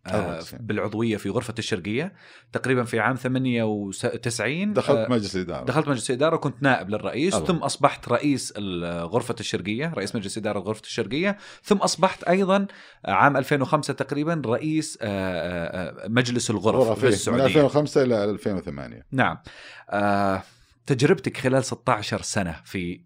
[0.61, 2.13] بالعضوية في غرفة الشرقية،
[2.53, 7.35] تقريبا في عام 98 دخلت آه، مجلس الاداره دخلت مجلس الاداره وكنت نائب للرئيس.
[7.35, 8.53] ثم أصبحت رئيس
[9.03, 11.37] غرفة الشرقية رئيس مجلس إدارة غرفة الشرقية.
[11.63, 12.67] ثم أصبحت أيضا
[13.05, 18.03] عام 2005 تقريبا رئيس آه، آه، آه، مجلس الغرف غرف في إيه، من السعوديه 2005
[18.03, 19.39] إلى 2008 نعم.
[19.91, 20.43] آه،
[20.87, 23.01] تجربتك خلال 16 سنة في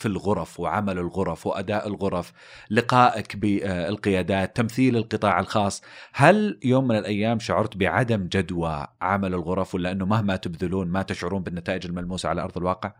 [0.00, 2.32] في الغرف وعمل الغرف وأداء الغرف
[2.70, 5.82] لقائك بالقيادات تمثيل القطاع الخاص.
[6.12, 11.42] هل يوم من الأيام شعرت بعدم جدوى عمل الغرف ولا إنه مهما تبذلون ما تشعرون
[11.42, 12.92] بالنتائج الملموسة على أرض الواقع؟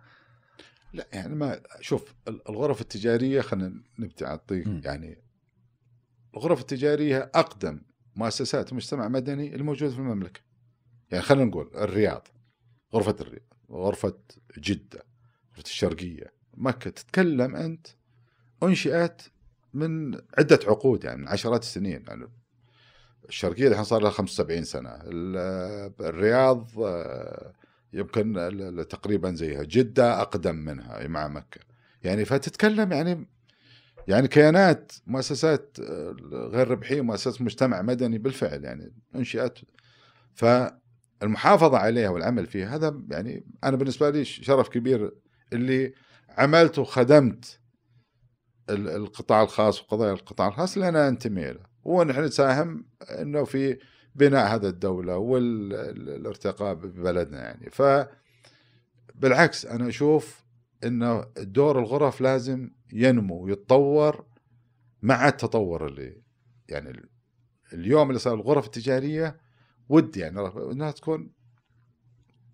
[0.92, 4.66] لا يعني ما شوف ال- الغرف التجارية خلينا نبدا اعطيك.
[4.84, 5.22] يعني
[6.34, 7.82] الغرف التجارية أقدم
[8.16, 10.40] مؤسسات مجتمع مدني الموجودة في المملكة.
[11.11, 12.28] يعني خلينا نقول الرياض
[12.94, 14.18] غرفة الرياض غرفة
[14.59, 15.03] جدة
[15.57, 17.86] غرفة الشرقية مكة تتكلم أنت
[18.62, 19.22] أنشئت
[19.74, 22.28] من عدة عقود يعني من عشرات السنين يعني.
[23.28, 24.90] الشرقية الحين صار لها 75 سنة.
[25.04, 27.52] ال- الرياض آه،
[27.92, 28.32] يمكن
[28.90, 29.62] تقريبا زيها.
[29.62, 31.61] جدة أقدم منها مع مكة.
[32.02, 33.26] يعني فتتكلم يعني
[34.08, 39.58] يعني كيانات مؤسسات آه، غير ربحية مؤسسات مجتمع مدني بالفعل يعني أنشئت.
[40.34, 45.12] فالمحافظة عليها والعمل فيها هذا يعني أنا بالنسبة لي شرف كبير
[45.52, 45.92] اللي
[46.39, 47.61] عملت وخدمت
[48.70, 51.61] ال- القطاع الخاص وقضايا القطاع الخاص أنا أنتمي له.
[51.85, 53.78] ونحن نساهم إنه في
[54.14, 57.70] بناء هذا الدولة والارتقاء ببلدنا يعني.
[57.70, 57.83] ف
[59.14, 60.45] بالعكس أنا أشوف
[60.85, 64.24] إنه دور الغرف لازم ينمو ويتطور
[65.03, 66.22] مع التطور اللي
[66.68, 67.09] يعني ال-
[67.72, 69.37] اليوم اللي صار الغرف التجارية
[69.89, 70.41] ودي يعني
[70.72, 71.33] إنها تكون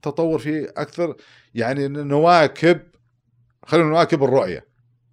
[0.03, 1.16] تطور فيه أكثر
[1.55, 2.81] يعني نواكب
[3.66, 4.66] خلينا نواكب الرؤية.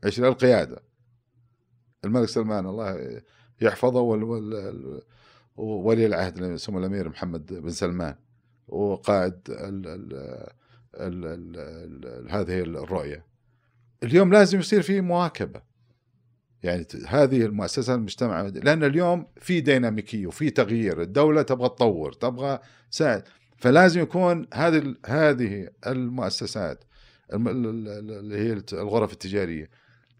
[0.06, 0.84] إيش القيادة.
[2.06, 3.22] الملك سلمان الله
[3.62, 5.02] يحفظه وال وال
[5.56, 8.16] ولي العهد سمو الأمير محمد بن سلمان
[8.68, 10.14] وقائد ال ال
[10.96, 11.56] ال ال
[12.06, 13.26] ال هذه الرؤية.
[14.04, 15.62] اليوم لازم يصير في مواكبة.
[16.64, 21.02] يعني هذه المؤسسة المجتمع لأن اليوم في ديناميكية وفي تغيير.
[21.02, 22.60] الدولة تبغى تطور تبغى
[22.92, 23.24] تساعد
[23.58, 26.93] فلازم يكون هذه هذه المؤسسات الم- ال- ال-
[27.34, 29.70] اللي هي الغرف التجارية.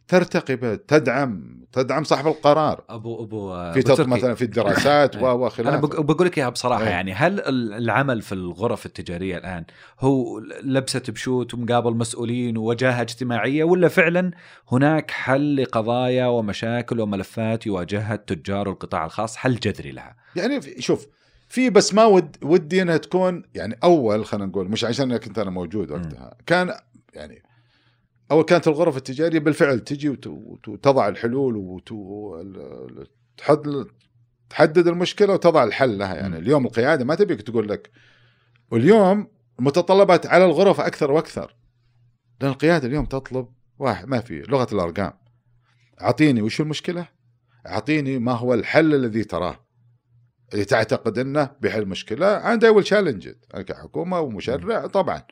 [0.08, 2.84] ترتقي به تدعم تدعم صاحب القرار.
[2.90, 4.10] ابو أبو في أبو تط- تركي.
[4.10, 6.90] مثلا في الدراسات و- أنا بقول لك إياها بصراحة إيه.
[6.90, 9.64] يعني هل ال- العمل في الغرف التجارية الآن
[10.00, 14.32] هو لبسة بشوت ومقابل مسؤولين ووجاهة اجتماعية ولا فعلا
[14.72, 21.08] هناك حل لقضايا ومشاكل وملفات يواجهها التجار والقطاع الخاص؟ حل جذري لها؟ يعني في- شوف
[21.48, 25.50] في بس ما ود ودي إنها تكون يعني أول خلينا نقول مش عشان كنت أنا
[25.50, 26.36] موجود وقتها.
[26.46, 26.74] كان
[27.14, 27.44] يعني
[28.32, 31.56] اول كانت الغرف التجارية بالفعل تجي وت- وت- وتضع الحلول
[31.92, 33.86] وتحد
[34.50, 36.38] تحدد المشكلة وتضع الحل لها يعني.
[36.38, 37.92] اليوم القيادة ما تبيك تقول لك
[38.72, 39.28] واليوم
[39.60, 41.56] متطلبات على الغرف أكثر وأكثر.
[42.42, 43.48] لأن القيادة اليوم تطلب
[43.80, 45.14] واحد ما في لغة الأرقام.
[46.02, 47.08] أعطيني وش المشكلة؟
[47.68, 49.60] أعطيني ما هو الحل الذي تراه.
[50.54, 53.38] اللي تعتقد إنه بيحل مشكلة and I will challenge it.
[53.56, 55.24] أنا كحكومة ومشرع طبعا.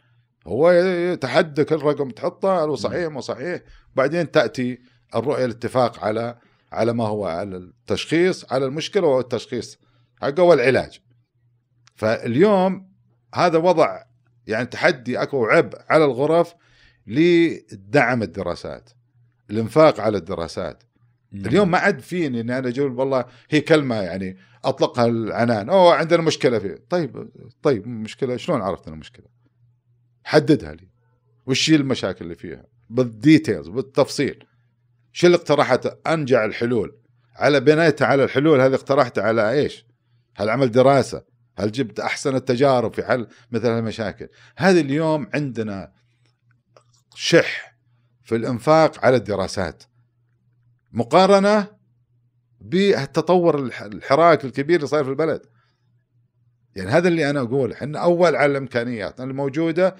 [0.47, 3.61] هو يتحدى كل رقم تحطه هل هو صحيح مو صحيح.
[3.95, 4.79] بعدين تأتي
[5.15, 6.37] الرؤية الاتفاق على
[6.71, 9.79] على ما هو على التشخيص على المشكلة والتشخيص
[10.21, 11.01] حقه والعلاج.
[11.95, 12.91] فاليوم
[13.35, 14.03] هذا وضع
[14.47, 16.53] يعني تحدي أكبر عبء على الغرف
[17.07, 18.89] لدعم الدراسات
[19.49, 20.83] الإنفاق على الدراسات.
[21.33, 26.21] اليوم ما عاد فيني إني أنا أقول والله هي كلمة يعني أطلقها العنان أوه عندنا
[26.21, 26.83] مشكلة فيه.
[26.89, 27.29] طيب
[27.63, 29.40] طيب مشكلة شلون عرفت المشكلة؟
[30.24, 30.88] حددها لي.
[31.45, 34.45] وش المشاكل اللي فيها؟ بالديتيلز بالتفصيل.
[35.11, 36.97] شو اللي اقترحت أنجع الحلول.
[37.36, 39.86] على بنيتها على الحلول هذه اقترحتها على إيش؟
[40.36, 41.24] هل عمل دراسة؟
[41.57, 45.91] هل جبت أحسن التجارب في حل مثل المشاكل؟ هذه اليوم عندنا
[47.15, 47.76] شح
[48.24, 49.84] في الإنفاق على الدراسات.
[50.91, 51.67] مقارنة
[52.61, 55.41] بالتطور الح- الحراك الكبير اللي صاير في البلد.
[56.76, 59.22] يعني هذا اللي أنا اقوله إحنا أول على الإمكانيات.
[59.22, 59.95] الموجودة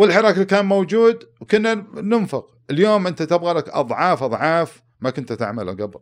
[0.00, 5.72] والحراك اللي كان موجود وكنا ننفق اليوم أنت تبغى لك أضعاف أضعاف ما كنت تعمله
[5.72, 6.00] قبل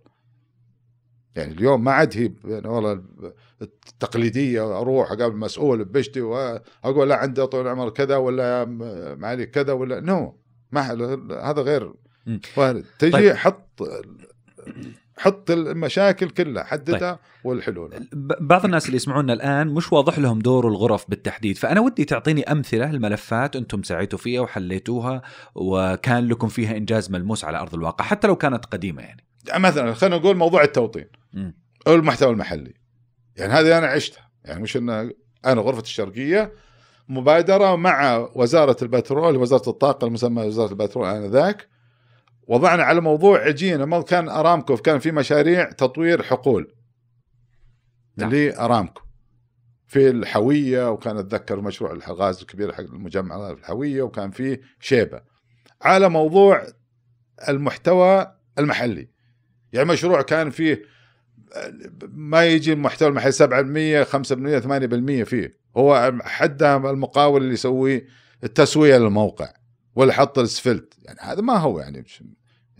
[1.36, 3.02] يعني اليوم ما عاد هي يعني والله
[3.62, 8.64] التقليدية أروح أقابل مسؤول ببشتي واقول لا عنده طول العمر كذا ولا
[9.18, 10.40] معالي كذا ولا نو
[10.72, 10.80] ما
[11.50, 11.92] هذا غير.
[12.56, 13.34] وارد تجي طيب.
[13.34, 13.82] حط
[15.18, 20.68] حط المشاكل كلها حددها والحلول ب- بعض الناس اللي يسمعونا الآن مش واضح لهم دور
[20.68, 25.22] الغرف بالتحديد فأنا ودي تعطيني أمثلة الملفات أنتم سعيتوا فيها وحليتوها
[25.54, 29.24] وكان لكم فيها إنجاز ملموس على أرض الواقع حتى لو كانت قديمة يعني.
[29.56, 31.06] مثلا خلينا نقول موضوع التوطين.
[31.86, 32.74] أو المحتوى المحلي.
[33.36, 34.30] يعني هذه أنا عشتها.
[34.44, 34.90] يعني مش إن
[35.46, 36.52] أنا غرفة الشرقية
[37.08, 41.68] مبادرة مع وزارة البترول وزارة الطاقة المسمى وزارة البترول آنذاك
[42.48, 43.84] وضعنا على موضوع عجينة.
[43.84, 46.74] ما كان ارامكو كان في مشاريع تطوير حقول.
[48.16, 48.28] نعم.
[48.28, 49.02] اللي أرامكو.
[49.86, 55.20] في الحوية وكان أتذكر مشروع الغاز الكبير حق المجمع في الحوية وكان في شيبة.
[55.82, 56.66] على موضوع
[57.48, 59.08] المحتوى المحلي.
[59.72, 60.82] يعني مشروع كان فيه
[62.02, 65.58] ما يجي المحتوى المحلي 7% 5% 8% فيه.
[65.76, 68.06] هو حدها المقاول اللي يسوي
[68.44, 69.52] التسوية للموقع
[69.94, 70.94] ولا حط الاسفلت.
[71.02, 72.04] يعني هذا ما هو يعني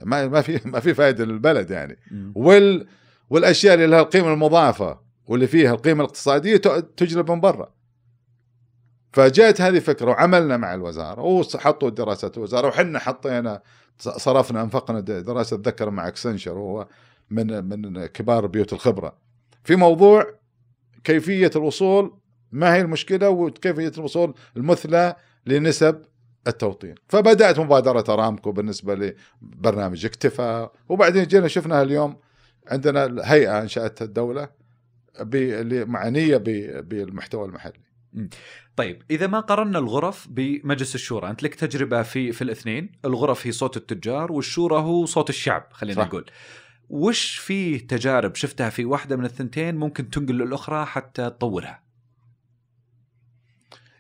[0.03, 1.99] ما ما في ما في فائده للبلد يعني.
[2.35, 2.87] وال
[3.31, 6.57] والأشياء اللي لها القيمة المضافه واللي فيها القيمة الاقتصادية
[6.97, 7.73] تجلب من برا.
[9.13, 13.63] فجاءت هذه فكرة وعملنا مع الوزارة وحطوا دراسة الوزارة وحنا حطينا
[13.99, 16.89] صرفنا أنفقنا دراسة أتذكر مع اكسنشر وهو
[17.31, 19.17] من من كبار بيوت الخبرة.
[19.65, 20.35] في موضوع
[21.05, 22.19] كيفية الوصول
[22.53, 26.03] ما هي المشكلة وكيفية الوصول المثلى لنسب
[26.47, 26.95] التوطين.
[27.09, 30.69] فبدأت مبادرة أرامكو بالنسبة لبرنامج اكتفى.
[30.89, 32.17] وبعدين جينا شفناها اليوم
[32.67, 34.49] عندنا هيئة انشاتها الدولة
[35.87, 36.37] معنية
[36.81, 37.81] بالمحتوى المحلي.
[38.77, 42.93] طيب إذا ما قارنا الغرف بمجلس الشورى أنت لك تجربة في في الاثنين.
[43.05, 46.07] الغرف هي صوت التجار والشورى هو صوت الشعب خلينا صح.
[46.07, 46.31] نقول.
[46.89, 51.88] وش في تجارب شفتها في واحدة من الثنتين ممكن تنقل للأخرى حتى تطورها؟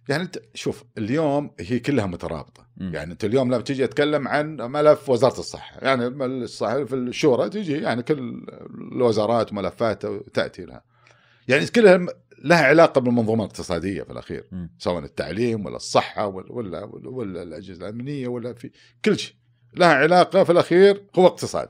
[0.08, 2.94] يعني انت شوف اليوم هي كلها مترابطة مم.
[2.94, 7.72] يعني أنت اليوم لما تيجي تتكلم عن ملف وزارة الصحة يعني الصحه في الشورى تجي
[7.72, 8.46] يعني كل
[8.92, 10.82] الوزارات وملفات تأتي لها
[11.48, 12.06] يعني كلها
[12.44, 14.70] لها علاقة بالمنظومة الاقتصادية في الأخير مم.
[14.78, 18.70] سواء التعليم ولا الصحة ولا ولا, ولا, ولا الأجهزة الأمنية ولا في
[19.04, 19.34] كل شيء
[19.76, 21.68] لها علاقة في الأخير هو اقتصاد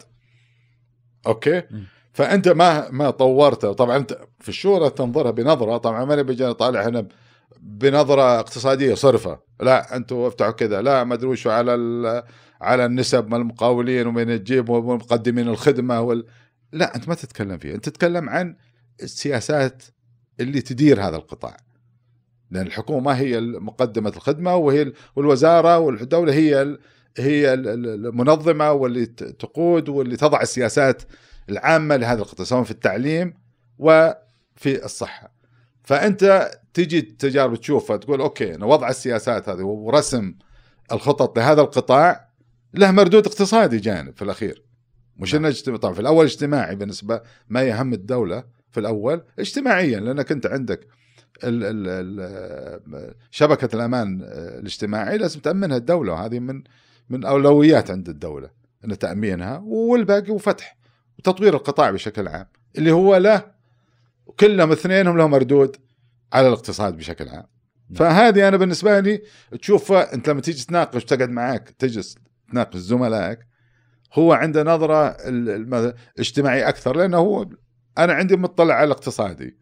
[1.27, 1.85] أوكي مم.
[2.13, 6.89] فأنت ما ما طورته طبعا أنت في الشورى تنظرها بنظرة طبعا ما نبي جاي نطالع
[6.89, 7.09] هنا
[7.63, 9.41] بنظرة اقتصادية صرفة.
[9.61, 10.83] لا أنتم افتحوا كذا.
[10.83, 12.25] لا ما أدري وشو على
[12.61, 16.27] على النسب مال المقاولين ومن تجيب ومقدمين الخدمة وال...
[16.73, 18.57] لا أنت ما تتكلم فيه أنت تتكلم عن
[19.03, 19.83] السياسات
[20.41, 21.57] اللي تدير هذا القطاع.
[22.51, 26.79] لأن الحكومة هي مقدمة الخدمة وهي ال- والوزارة والدولة هي
[27.19, 31.03] هي ال- ال- المنظمة واللي تقود واللي تضع السياسات
[31.49, 33.35] العامة لهذا القطاع سواء في التعليم
[33.79, 35.33] وفي الصحة.
[35.83, 36.51] فأنت
[36.85, 40.35] تجي التجارب تشوفها تقول أوكي أنا وضع السياسات هذه ورسم
[40.93, 42.29] الخطط لهذا القطاع
[42.75, 44.63] له مردود اقتصادي جانب في الأخير.
[45.17, 45.45] مش نعم.
[45.45, 50.47] إنه اجتماعي طبعا في الأول اجتماعي بالنسبة ما يهم الدولة في الأول اجتماعيا لأنك أنت
[50.47, 50.81] عندك
[51.45, 56.63] ال ال ال شبكة الأمان الاجتماعي لازم تأمنها الدولة وهذه من
[57.11, 58.51] من أولويات عند الدولة
[58.85, 60.77] إن تأمينها والباقي وفتح
[61.19, 62.47] وتطوير القطاع بشكل عام
[62.79, 63.45] اللي هو له
[64.41, 65.77] كلهم اثنينهم لهم مردود
[66.33, 67.47] على الاقتصاد بشكل عام.
[67.95, 69.23] فهذه أنا بالنسبة لي
[69.61, 72.19] تشوف أنت لما تيجي تناقش تقعد معاك تجلس
[72.51, 73.39] تناقش زملائك
[74.15, 75.17] هو عنده نظرة
[76.19, 77.47] اجتماعية أكثر لأنه هو
[77.99, 79.59] أنا عندي مطلع على الاقتصادي.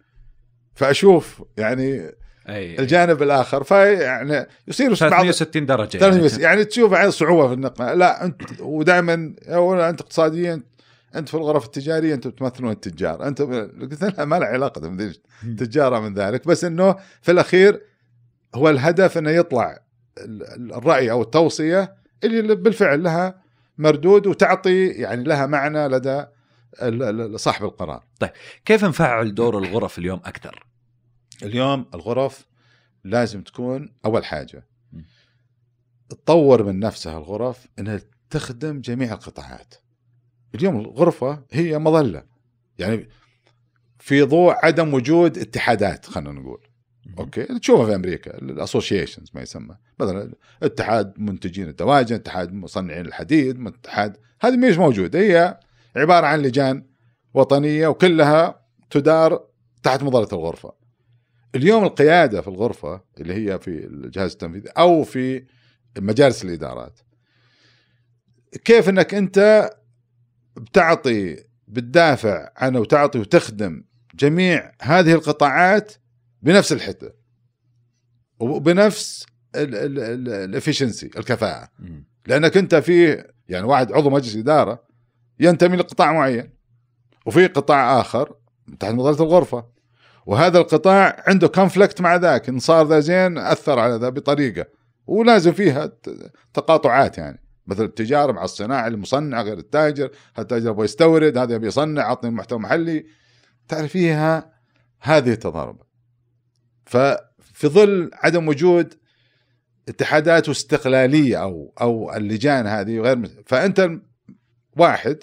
[0.74, 2.10] فأشوف يعني
[2.48, 7.98] أي الجانب الآخر فيعني يصير بعض 360 درجة 360 يعني تشوف عن صعوبة في النقل
[7.98, 9.14] لا انت ودائما
[9.88, 10.62] أنت اقتصاديا
[11.14, 13.26] أنت في الغرف التجارية أنتم تمثلون التجار.
[13.26, 13.42] انت
[13.80, 14.80] قلت لها ما له علاقة
[15.58, 16.46] تجارة من ذلك.
[16.48, 17.82] بس إنه في الأخير
[18.54, 19.78] هو الهدف إنه يطلع
[20.18, 21.94] ال- الرأي أو التوصية
[22.24, 23.42] اللي بالفعل لها
[23.78, 26.24] مردود وتعطي يعني لها معنى لدى
[27.38, 28.04] صاحب القرار.
[28.64, 30.66] كيف نفعل دور الغرف اليوم أكثر؟
[31.42, 32.46] اليوم الغرف
[33.04, 34.66] لازم تكون أول حاجة.
[36.08, 38.00] تطور من نفسها الغرف إنها
[38.30, 39.74] تخدم جميع القطاعات.
[40.54, 42.24] اليوم الغرفة هي مظلة.
[42.78, 43.08] يعني
[43.98, 46.66] في ضوء عدم وجود اتحادات خلينا نقول.
[47.18, 49.76] أوكي؟ تشوفها في أمريكا الاسوشيشنز ما يسمى.
[50.00, 55.18] مثلا اتحاد منتجين الدواجن اتحاد مصنعين الحديد اتحاد هذه مش موجودة.
[55.18, 55.60] هي
[55.96, 56.86] عبارة عن لجان
[57.34, 59.46] وطنية وكلها تدار
[59.82, 60.72] تحت مظلة الغرفة.
[61.54, 65.44] اليوم القيادة في الغرفة اللي هي في الجهاز التنفيذي أو في
[65.98, 66.98] مجالس الإدارات
[68.64, 69.70] كيف إنك أنت
[70.56, 73.84] بتعطي بتدافع عن وتعطي وتخدم
[74.14, 75.92] جميع هذه القطاعات
[76.42, 77.14] بنفس الحدة
[78.38, 81.68] وبنفس ال efficiency الكفاءة.
[82.26, 84.84] لأنك أنت في يعني واحد عضو مجلس إدارة
[85.40, 86.50] ينتمي لقطاع معين
[87.26, 88.34] وفي قطاع آخر
[88.80, 89.76] تحت مظلة الغرفة.
[90.26, 94.66] وهذا القطاع عنده conflict مع ذاك إن صار ذا زين أثر على ذا بطريقة.
[95.06, 95.92] ولازم فيها
[96.54, 97.45] تقاطعات يعني.
[97.66, 102.58] مثل التجارة مع الصناعة المصنع غير التاجر التاجر يبغى يستورد هذا يبي يصنع عطني محتوى
[102.58, 103.06] محلي
[103.68, 104.52] تعرف فيها
[105.00, 105.82] هذه التضارب
[106.86, 108.94] ففي ظل عدم وجود
[109.88, 113.90] اتحادات واستقلاليه أو أو اللجان هذه غير فأنت
[114.76, 115.18] واحد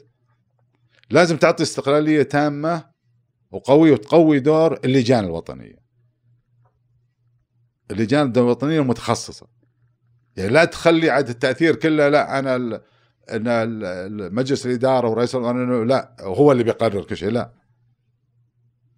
[1.10, 2.90] لازم تعطي استقلالية تامة
[3.52, 5.84] وقويه وتقوي دور اللجان الوطنية.
[7.92, 9.48] اللجان الوطنية المتخصصة.
[10.38, 12.82] يعني لا تخلي عاد التأثير كله لا أنا ال
[13.30, 17.54] ان مجلس الإدارة ورئيس القانون لا هو اللي بيقرر كل شيء لا.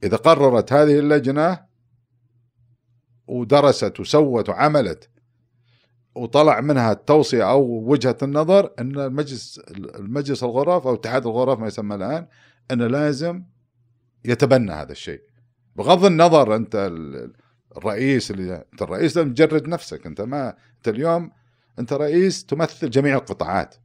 [0.03, 1.65] إذا قررت هذه اللجنة
[3.27, 5.09] ودرست وسوت وعملت
[6.15, 7.61] وطلع منها التوصية أو
[7.91, 9.59] وجهة النظر إن المجلس
[9.95, 12.27] المجلس الغرف أو اتحاد الغرف ما يسمى الآن
[12.71, 13.43] إنه لازم
[14.25, 15.21] يتبنى هذا الشيء
[15.75, 17.33] بغض النظر ال-
[17.77, 20.55] الرئيس اللي أنت الرئيس لازم تجرد نفسك أنت ما
[20.87, 21.31] انت اليوم
[21.79, 23.75] انت رئيس تمثل جميع القطاعات.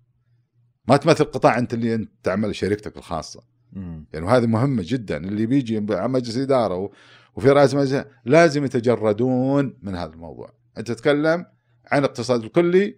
[0.88, 3.42] ما تمثل قطاع انت اللي انت تعمل شركتك الخاصة.
[3.72, 4.06] مم.
[4.12, 6.92] يعني وهذه مهمة جدا اللي بيجي مجلس إدارة و-
[7.34, 10.52] وفي رئاسة مجلس لازم يتجردون من هذا الموضوع.
[10.78, 11.46] أنت تتكلم
[11.92, 12.96] عن الاقتصاد الكلي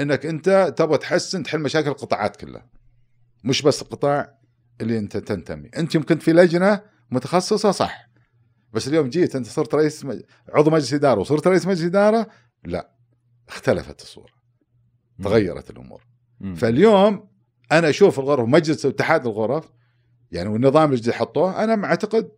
[0.00, 2.66] إنك أنت تبغى تحسن تحل مشاكل القطاعات كلها.
[3.44, 4.38] مش بس القطاع
[4.80, 5.68] اللي أنت تنتمي.
[5.76, 8.10] أنت يمكن في لجنة متخصصة صح.
[8.72, 10.20] بس اليوم جيت أنت صرت رئيس مج...
[10.48, 12.26] عضو مجلس إدارة وصرت رئيس مجلس إدارة؟
[12.64, 12.99] لا.
[13.50, 14.32] اختلفت الصورة
[15.22, 16.02] تغيرت الأمور
[16.40, 16.54] مم.
[16.54, 17.28] فاليوم
[17.72, 19.72] أنا أشوف الغرف مجلس اتحاد الغرف
[20.32, 22.30] يعني والنظام اللي حطوه أنا أعتقد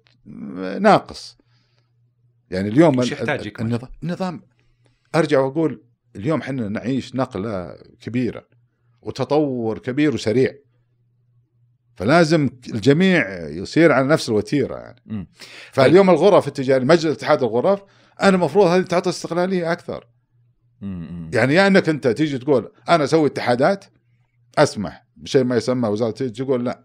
[0.80, 1.38] ناقص
[2.50, 3.00] يعني اليوم؟
[3.60, 4.42] النظام, النظام
[5.14, 5.82] أرجع وأقول
[6.16, 8.46] اليوم إحنا نعيش نقلة كبيرة
[9.02, 10.54] وتطور كبير وسريع
[11.94, 15.28] فلازم الجميع يصير على نفس الوتيرة يعني.
[15.72, 17.82] فاليوم الغرف التجاريه مجلس اتحاد الغرف
[18.22, 20.06] أنا المفروض هذه تعطي استقلالية أكثر.
[21.32, 23.84] يعني يا إنك أنت تيجي تقول أنا أسوي اتحادات؟
[24.58, 26.84] أسمح بشيء ما يسمى وزارة تيجي تقول لا.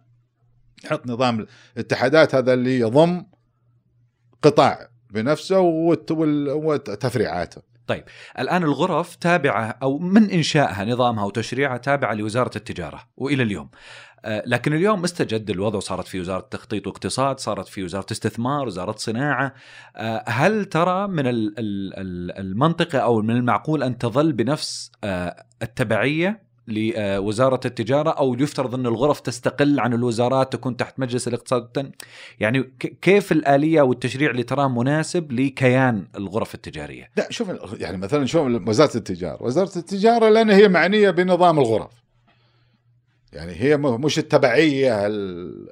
[0.85, 1.45] حط نظام
[1.77, 3.25] الاتحادات هذا اللي يضم
[4.41, 7.61] قطاع بنفسه وتفريعاته.
[8.39, 13.69] الآن الغرف تابعة أو من إنشائها نظامها وتشريعها تابعة لوزارة التجارة وإلى اليوم.
[14.25, 18.95] آه، لكن اليوم استجد الوضع وصارت في وزارة تخطيط واقتصاد، صارت في وزارة استثمار، وزارة
[18.97, 19.53] صناعة.
[19.95, 25.43] آه، هل ترى من ال- ال- ال- المنطقة أو من المعقول أن تظل بنفس آه،
[25.61, 31.91] التبعية لوزارة التجارة أو يفترض أن الغرف تستقل عن الوزارات تكون تحت مجلس الاقتصاد.
[32.39, 32.71] يعني
[33.01, 38.97] كيف الآلية والتشريع اللي تراه مناسب لكيان الغرف التجارية؟ لا شوف يعني مثلا شوف وزارة
[38.97, 42.06] التجارة، وزارة التجارة لأن هي معنية بنظام الغرف.
[43.33, 45.67] يعني هي مش التبعية ال-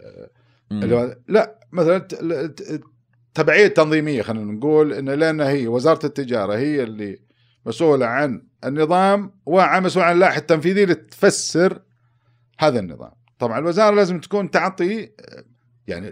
[0.72, 2.82] اللي لا مثلا الت- الت-
[3.30, 7.20] التبعيه التنظيميه خلينا نقول إن لأن هي وزارة التجارة هي اللي
[7.66, 11.82] مسؤولة عن النظام ومسؤوله عن اللائحة التنفيذية اللي تفسر
[12.60, 13.12] هذا النظام.
[13.40, 15.10] طبعا الوزارة لازم تكون تعطي
[15.88, 16.08] يعني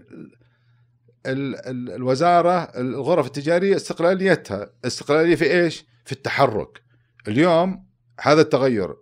[1.26, 6.82] ال ال الوزارة الغرف التجارية استقلاليتها استقلالية في إيش؟ في التحرك.
[7.28, 7.86] اليوم
[8.22, 8.96] هذا التغير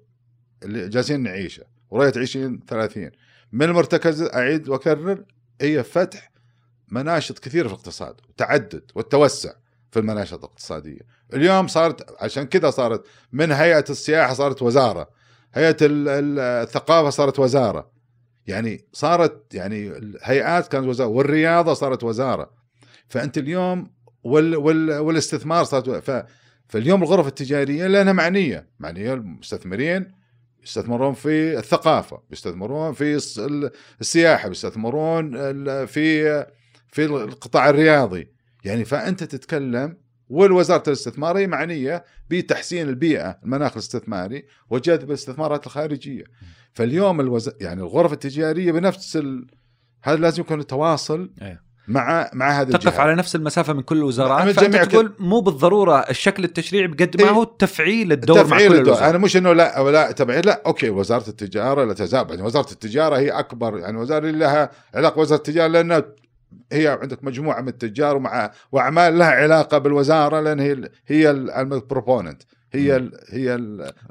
[0.64, 3.12] اللي جالسين نعيشه ورؤيه 2030
[3.52, 5.24] من المرتكز أعيد وأكرر
[5.62, 6.32] هي فتح
[6.92, 9.52] مناشط كثيرة في الاقتصاد وتعدد والتوسع
[9.92, 11.00] في المناشط الاقتصادية.
[11.34, 15.10] اليوم صارت عشان كذا صارت من هيئة السياحة صارت وزارة،
[15.54, 17.92] هيئة ال- ال- الثقافة صارت وزارة.
[18.48, 22.52] يعني صارت يعني الهيئات كانت وزارة والرياضة صارت وزارة.
[23.08, 23.92] فأنت اليوم
[24.24, 26.24] وال وال والاستثمار صارت ف
[26.70, 30.21] فاليوم الغرف التجارية لانها معنية، معنية المستثمرين
[30.64, 33.72] يستثمرون في الثقافة، يستثمرون في الس- ال-
[34.02, 36.46] السياحة، يستثمرون ال- في
[36.88, 38.32] في القطاع الرياضي،
[38.66, 39.98] يعني فأنت تتكلم
[40.30, 46.24] والوزارة الاستثمار هي معنية بتحسين البيئة المناخ الاستثماري وجذب الاستثمارات الخارجية.
[46.74, 47.52] فاليوم الوز...
[47.62, 49.48] يعني الغرف التجارية بنفس ال...
[50.04, 51.62] هذا لازم يكون تواصل أيه.
[51.92, 53.00] مع مع هذه تقف الجهات.
[53.00, 57.28] على نفس المسافة من كل الوزارات فأنت جميع تقول مو بالضرورة الشكل التشريعي بقد ما
[57.30, 57.34] إيه.
[57.36, 58.88] هو تفعيل الدور مع تفعيل كل الدور.
[58.88, 60.62] الوزارات أنا مش إنه لا أو لا تبعيد لا.
[60.66, 62.30] أوكي وزارة التجارة لا تزال.
[62.30, 66.04] يعني وزارة التجارة هي أكبر يعني وزارة اللي لها علاقة وزاره التجارة لأن
[66.72, 72.42] هي عندك مجموعة من التجار ومع وأعمال لها علاقة بالوزارة لأن هي هي البروبوننت
[72.74, 73.56] هي ال هي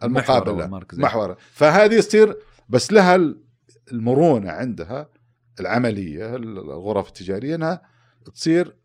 [0.03, 0.81] المقابلة.
[0.93, 1.37] محور.
[1.53, 2.37] فهذه يصير
[2.69, 3.37] بس لها ال-
[3.93, 5.09] المرونة عندها
[5.61, 7.83] العملية الغرف التجارية إنها
[8.35, 8.77] تصير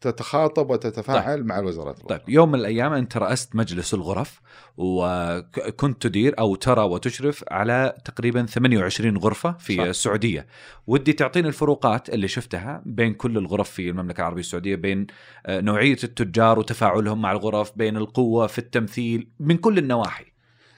[0.00, 2.34] تتخاطب وتتفاعل مع الوزارات طيب الأخرى.
[2.34, 4.40] يوم من الأيام أنت رأست مجلس الغرف
[4.76, 9.82] وكنت تدير أو ترى وتشرف على تقريبا 28 غرفة في صح.
[9.82, 10.46] السعودية
[10.86, 15.06] ودي تعطيني الفروقات اللي شفتها بين كل الغرف في المملكة العربية السعودية بين
[15.46, 20.24] آه، نوعية التجار وتفاعلهم مع الغرف بين القوة في التمثيل من كل النواحي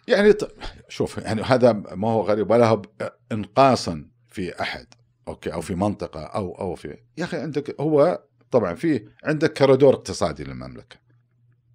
[0.08, 0.34] يعني
[0.88, 2.82] شوف يعني هذا ما هو غريب ولا هو
[3.32, 4.86] انقاصا في أحد
[5.28, 9.94] أوكي أو في منطقة أو أو في يا أخي عندك هو طبعا في عندك كوريدور
[9.94, 10.96] اقتصادي للمملكة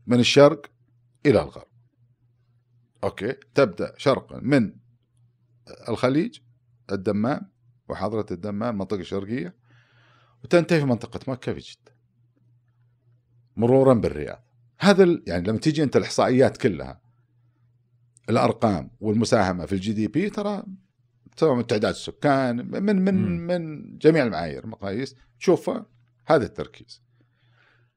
[0.08, 0.66] من الشرق
[1.26, 1.68] إلى الغرب.
[3.04, 4.74] أوكي تبدأ شرقا من
[5.90, 6.40] الخليج
[6.92, 7.52] الدمام
[7.90, 9.56] وحضرة الدمام المنطقة الشرقية
[10.44, 11.96] وتنتهي في منطقة مكة في جدة
[13.58, 14.44] مرورا بالرياض.
[14.80, 17.02] هذا يعني لما تيجي أنت الإحصائيات كلها
[18.30, 20.64] الأرقام والمساهمة في الجي دي بي ترى
[21.42, 23.48] سواء من تعداد السكان من من مم.
[23.48, 25.16] من جميع المعايير المقاييس.
[25.40, 25.86] تشوفها
[26.28, 27.02] هذا التركيز.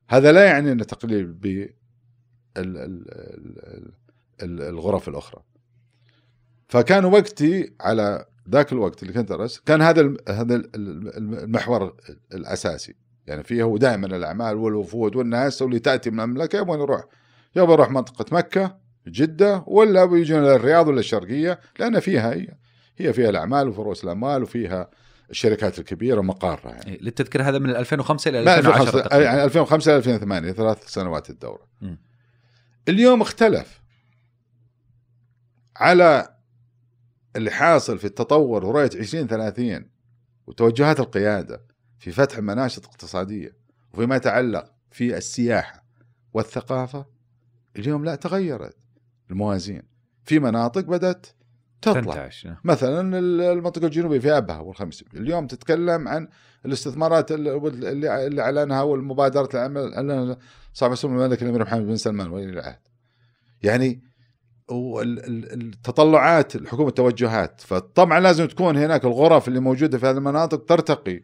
[0.08, 1.70] هذا لا يعني ان تقليل ب ال-
[2.56, 2.78] ال-
[3.10, 3.92] ال-
[4.42, 5.42] ال- الغرف الأخرى.
[6.68, 11.96] فكان وقتي على ذاك الوقت اللي كنت أدرس كان هذا هذا ال- ال- المحور
[12.34, 12.94] الأساسي.
[13.26, 17.04] يعني فيه هو دائما الأعمال والوفود والناس اللي تأتي من المملكة يبغون يروح.
[17.56, 22.48] يبغى يروح منطقة مكة جدة ولا بيجون للرياض ولا الشرقية لأن فيها هي.
[22.96, 24.90] هي فيها الأعمال وفروس الاموال وفيها
[25.30, 29.24] الشركات الكبيرة مقارها يعني إيه، للتذكير هذا من 2005 إلى ما 2010 2005 تقريباً.
[29.24, 31.98] يعني 2005 ل 2008 ثلاث سنوات الدورة مم.
[32.88, 33.80] اليوم اختلف
[35.76, 36.36] على
[37.36, 39.90] اللي حاصل في التطور ورؤية 2030
[40.46, 41.62] وتوجهات القيادة
[41.98, 43.56] في فتح مناشط اقتصادية
[43.92, 45.84] وفيما يتعلق في السياحة
[46.34, 47.06] والثقافة
[47.76, 48.76] اليوم لا تغيرت
[49.30, 49.82] الموازين
[50.24, 51.26] في مناطق بدأت
[51.84, 52.00] تطلع.
[52.00, 56.28] تنتعش مثلا المنطقة الجنوبية في أبها والخمس اليوم تتكلم عن
[56.66, 57.56] الاستثمارات اللي
[58.26, 60.38] اللي أعلنها والمبادرة اللي أعلنها
[60.72, 62.78] صاحب السمو الملك الأمير محمد بن سلمان ولي العهد.
[63.62, 64.02] يعني
[64.70, 71.22] التطلعات الحكومة التوجهات فطبعا لازم تكون هناك الغرف اللي موجودة في هذه المناطق ترتقي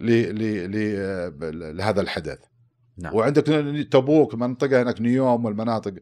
[0.00, 2.38] ل- ل- ل- لهذا الحدث.
[2.98, 3.14] نعم.
[3.14, 3.42] وعندك
[3.92, 5.94] تبوك منطقة هناك نيوم والمناطق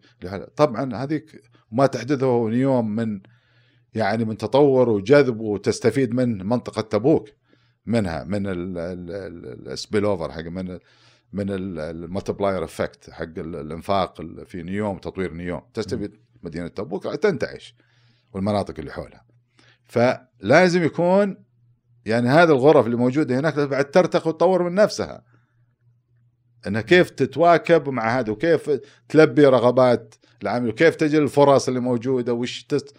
[0.56, 1.42] طبعا هذيك
[1.72, 3.20] ما تحدثه نيوم من
[3.94, 7.28] يعني من تطور وجذب وتستفيد من منطقة تبوك
[7.86, 10.78] منها من ال spillover حق من
[11.32, 15.62] من ال multiplier effect حق ال- الانفاق ال- في نيوم تطوير نيوم.
[15.74, 17.74] تستفيد مدينة تبوك تنتعش
[18.32, 19.24] والمناطق اللي حولها.
[19.84, 21.36] فلازم يكون
[22.04, 25.24] يعني هذه الغرف اللي موجودة هناك بعد ترتقي وتطور من نفسها.
[26.66, 32.64] انها كيف تتواكب مع هذا وكيف تلبي رغبات العامل وكيف تجد الفرص اللي موجودة وش
[32.64, 32.96] تست...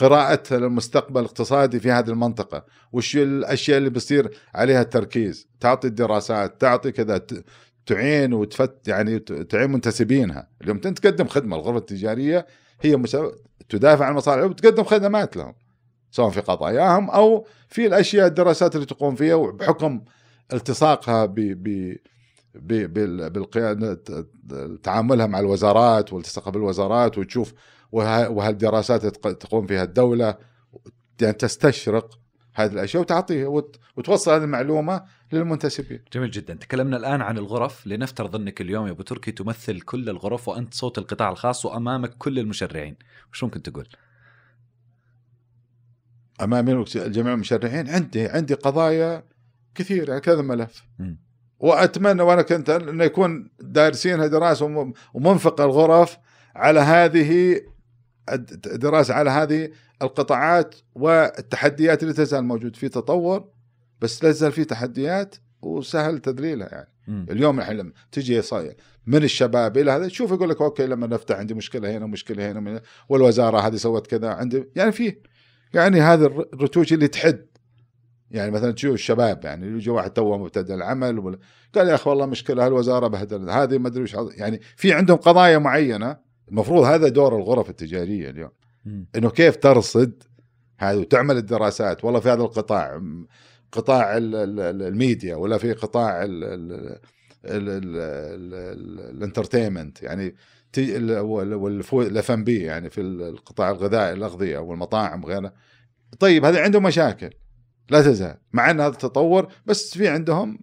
[0.00, 6.92] قراءتها للمستقبل الاقتصادي في هذه المنطقة وش الأشياء اللي بيصير عليها التركيز تعطي الدراسات تعطي
[6.92, 7.20] كذا
[7.86, 12.46] تعين وتفت يعني تعين منتسبينها اليوم تقدم خدمة الغرفة التجارية
[12.80, 13.02] هي.
[13.68, 15.54] تدافع عن المصالح وتقدم خدمات لهم
[16.10, 20.00] سواء في قضاياهم أو في الأشياء الدراسات اللي تقوم فيها وبحكم
[20.52, 21.96] التصاقها ب ب
[22.54, 24.00] ب- بال- بالقيادة
[24.82, 27.52] تعاملها مع الوزارات والتصاقها بالوزارات وتشوف
[27.92, 30.38] وهالدراسات تق- تقوم فيها الدولة
[31.20, 32.18] يعني تستشرق
[32.54, 36.00] هذه الأشياء وتعطيه وت- وتوصل هذه المعلومة للمنتسبين.
[36.12, 36.54] جميل جدا.
[36.54, 37.86] تكلمنا الآن عن الغرف.
[37.86, 42.38] لنفترض أنك اليوم يا أبو تركي تمثل كل الغرف وأنت صوت القطاع الخاص وأمامك كل
[42.38, 42.96] المشرعين.
[43.32, 43.88] وش ممكن تقول؟
[46.42, 49.24] أمام جميع المشرعين؟ عندي عندي قضايا
[49.74, 50.84] كثيرة يعني كذا ملف.
[50.98, 51.18] مم.
[51.58, 56.18] وأتمنى وأنا كنت انه يكون دارسينها دراسة وم- ومنفق الغرف
[56.54, 57.60] على هذه
[58.74, 59.70] دراسة على هذه
[60.02, 62.76] القطاعات والتحديات اللي تزال موجود.
[62.76, 63.48] في تطور
[64.00, 66.88] بس لا تزال في تحديات وسهل تذليلها يعني.
[67.08, 67.26] مم.
[67.30, 68.76] اليوم الحين لما تجي صاير
[69.06, 72.80] من الشباب إلى هذا تشوف يقول لك أوكي لما نفتح عندي مشكلة هنا مشكله هنا
[73.08, 75.16] والوزارة هذه سوت كذا عندي يعني في
[75.74, 77.46] يعني هذه الر- الرتوش اللي تحد.
[78.30, 81.38] يعني مثلا تشوف الشباب يعني يجي واحد توه مبتدئ العمل ولا
[81.74, 85.58] قال يا أخي والله مشكلة هالوزاره بهدل هذه ما أدري وش يعني في عندهم قضايا
[85.58, 86.16] معينة
[86.50, 88.50] المفروض هذا دور الغرف التجارية اليوم.
[89.16, 90.22] إنه كيف ترصد
[90.78, 93.02] هذا وتعمل الدراسات والله في هذا القطاع
[93.72, 96.72] قطاع ال- ال- ال- الميديا ولا في قطاع ال- ال-
[97.44, 97.96] ال- ال-
[98.54, 100.34] ال- ال entertainment يعني
[101.92, 105.52] ال F and B يعني في القطاع الغذائي الأغذية والمطاعم وغيرها.
[106.18, 107.30] طيب هذا عندهم مشاكل
[107.90, 110.58] لا تزال مع إن هذا التطور بس في عندهم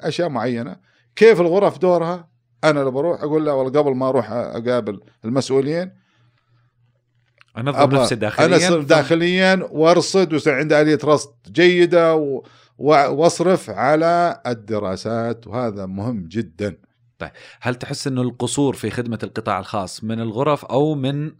[0.00, 0.76] أشياء معينة.
[1.16, 2.31] كيف الغرف دورها؟
[2.64, 5.92] أنا لو بروح أقول لا والله قبل ما أروح أقابل المسؤولين
[7.56, 12.42] أبغى نفسي داخليا أنا اصرف داخليا وأرصد ويصير عندي آلية رصد جيدة و...
[12.78, 16.78] وأصرف على الدراسات وهذا مهم جدا.
[17.60, 21.32] هل تحس إنه القصور في خدمة القطاع الخاص من الغرف أو من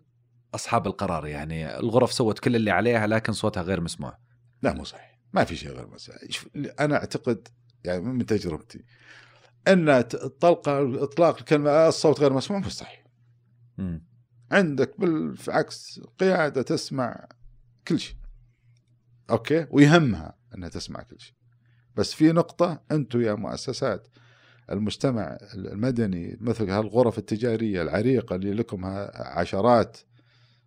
[0.54, 4.18] أصحاب القرار؟ يعني الغرف سوت كل اللي عليها لكن صوتها غير مسموع.
[4.62, 5.18] لا مو صحيح.
[5.32, 5.88] ما في شيء غير
[6.30, 6.48] شوف،
[6.80, 7.48] أنا أعتقد
[7.84, 8.84] يعني من تجربتي
[9.68, 10.02] أن
[10.40, 12.60] طلقه إطلاق الكلمة الصوت غير مسموع
[13.78, 14.04] مم.
[14.50, 17.28] عندك بالعكس قيادة تسمع
[17.88, 18.16] كل شيء.
[19.30, 21.34] أوكي؟ ويهمها أنها تسمع كل شيء.
[21.96, 24.08] بس في نقطة أنتم يا مؤسسات
[24.70, 28.80] المجتمع المدني مثل هالغرف التجارية العريقة اللي لكم
[29.14, 29.98] عشرات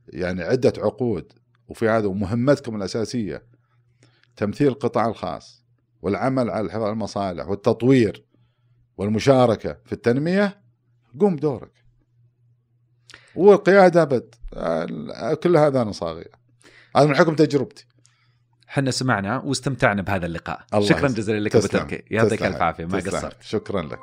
[0.07, 1.33] يعني عدة عقود
[1.67, 3.43] وفي هذا ومهمتكم الأساسية
[4.35, 5.65] تمثيل القطاع الخاص
[6.01, 8.24] والعمل على الحفاظ على المصالح والتطوير.
[8.97, 10.61] والمشاركة في التنمية
[11.19, 11.71] قوم دورك
[13.35, 14.35] والقيادة أبد
[15.43, 16.31] كل هذا أنا صاغيه
[16.95, 17.87] هذا من حكم تجربتي
[18.69, 21.07] إحنا سمعنا واستمتعنا بهذا اللقاء الله شكرا.
[21.07, 21.67] جزيلا لك أبو.
[21.67, 22.43] تركي يعطيك.
[22.43, 22.97] الف عافية ما.
[22.97, 23.99] قصرت شكرا لك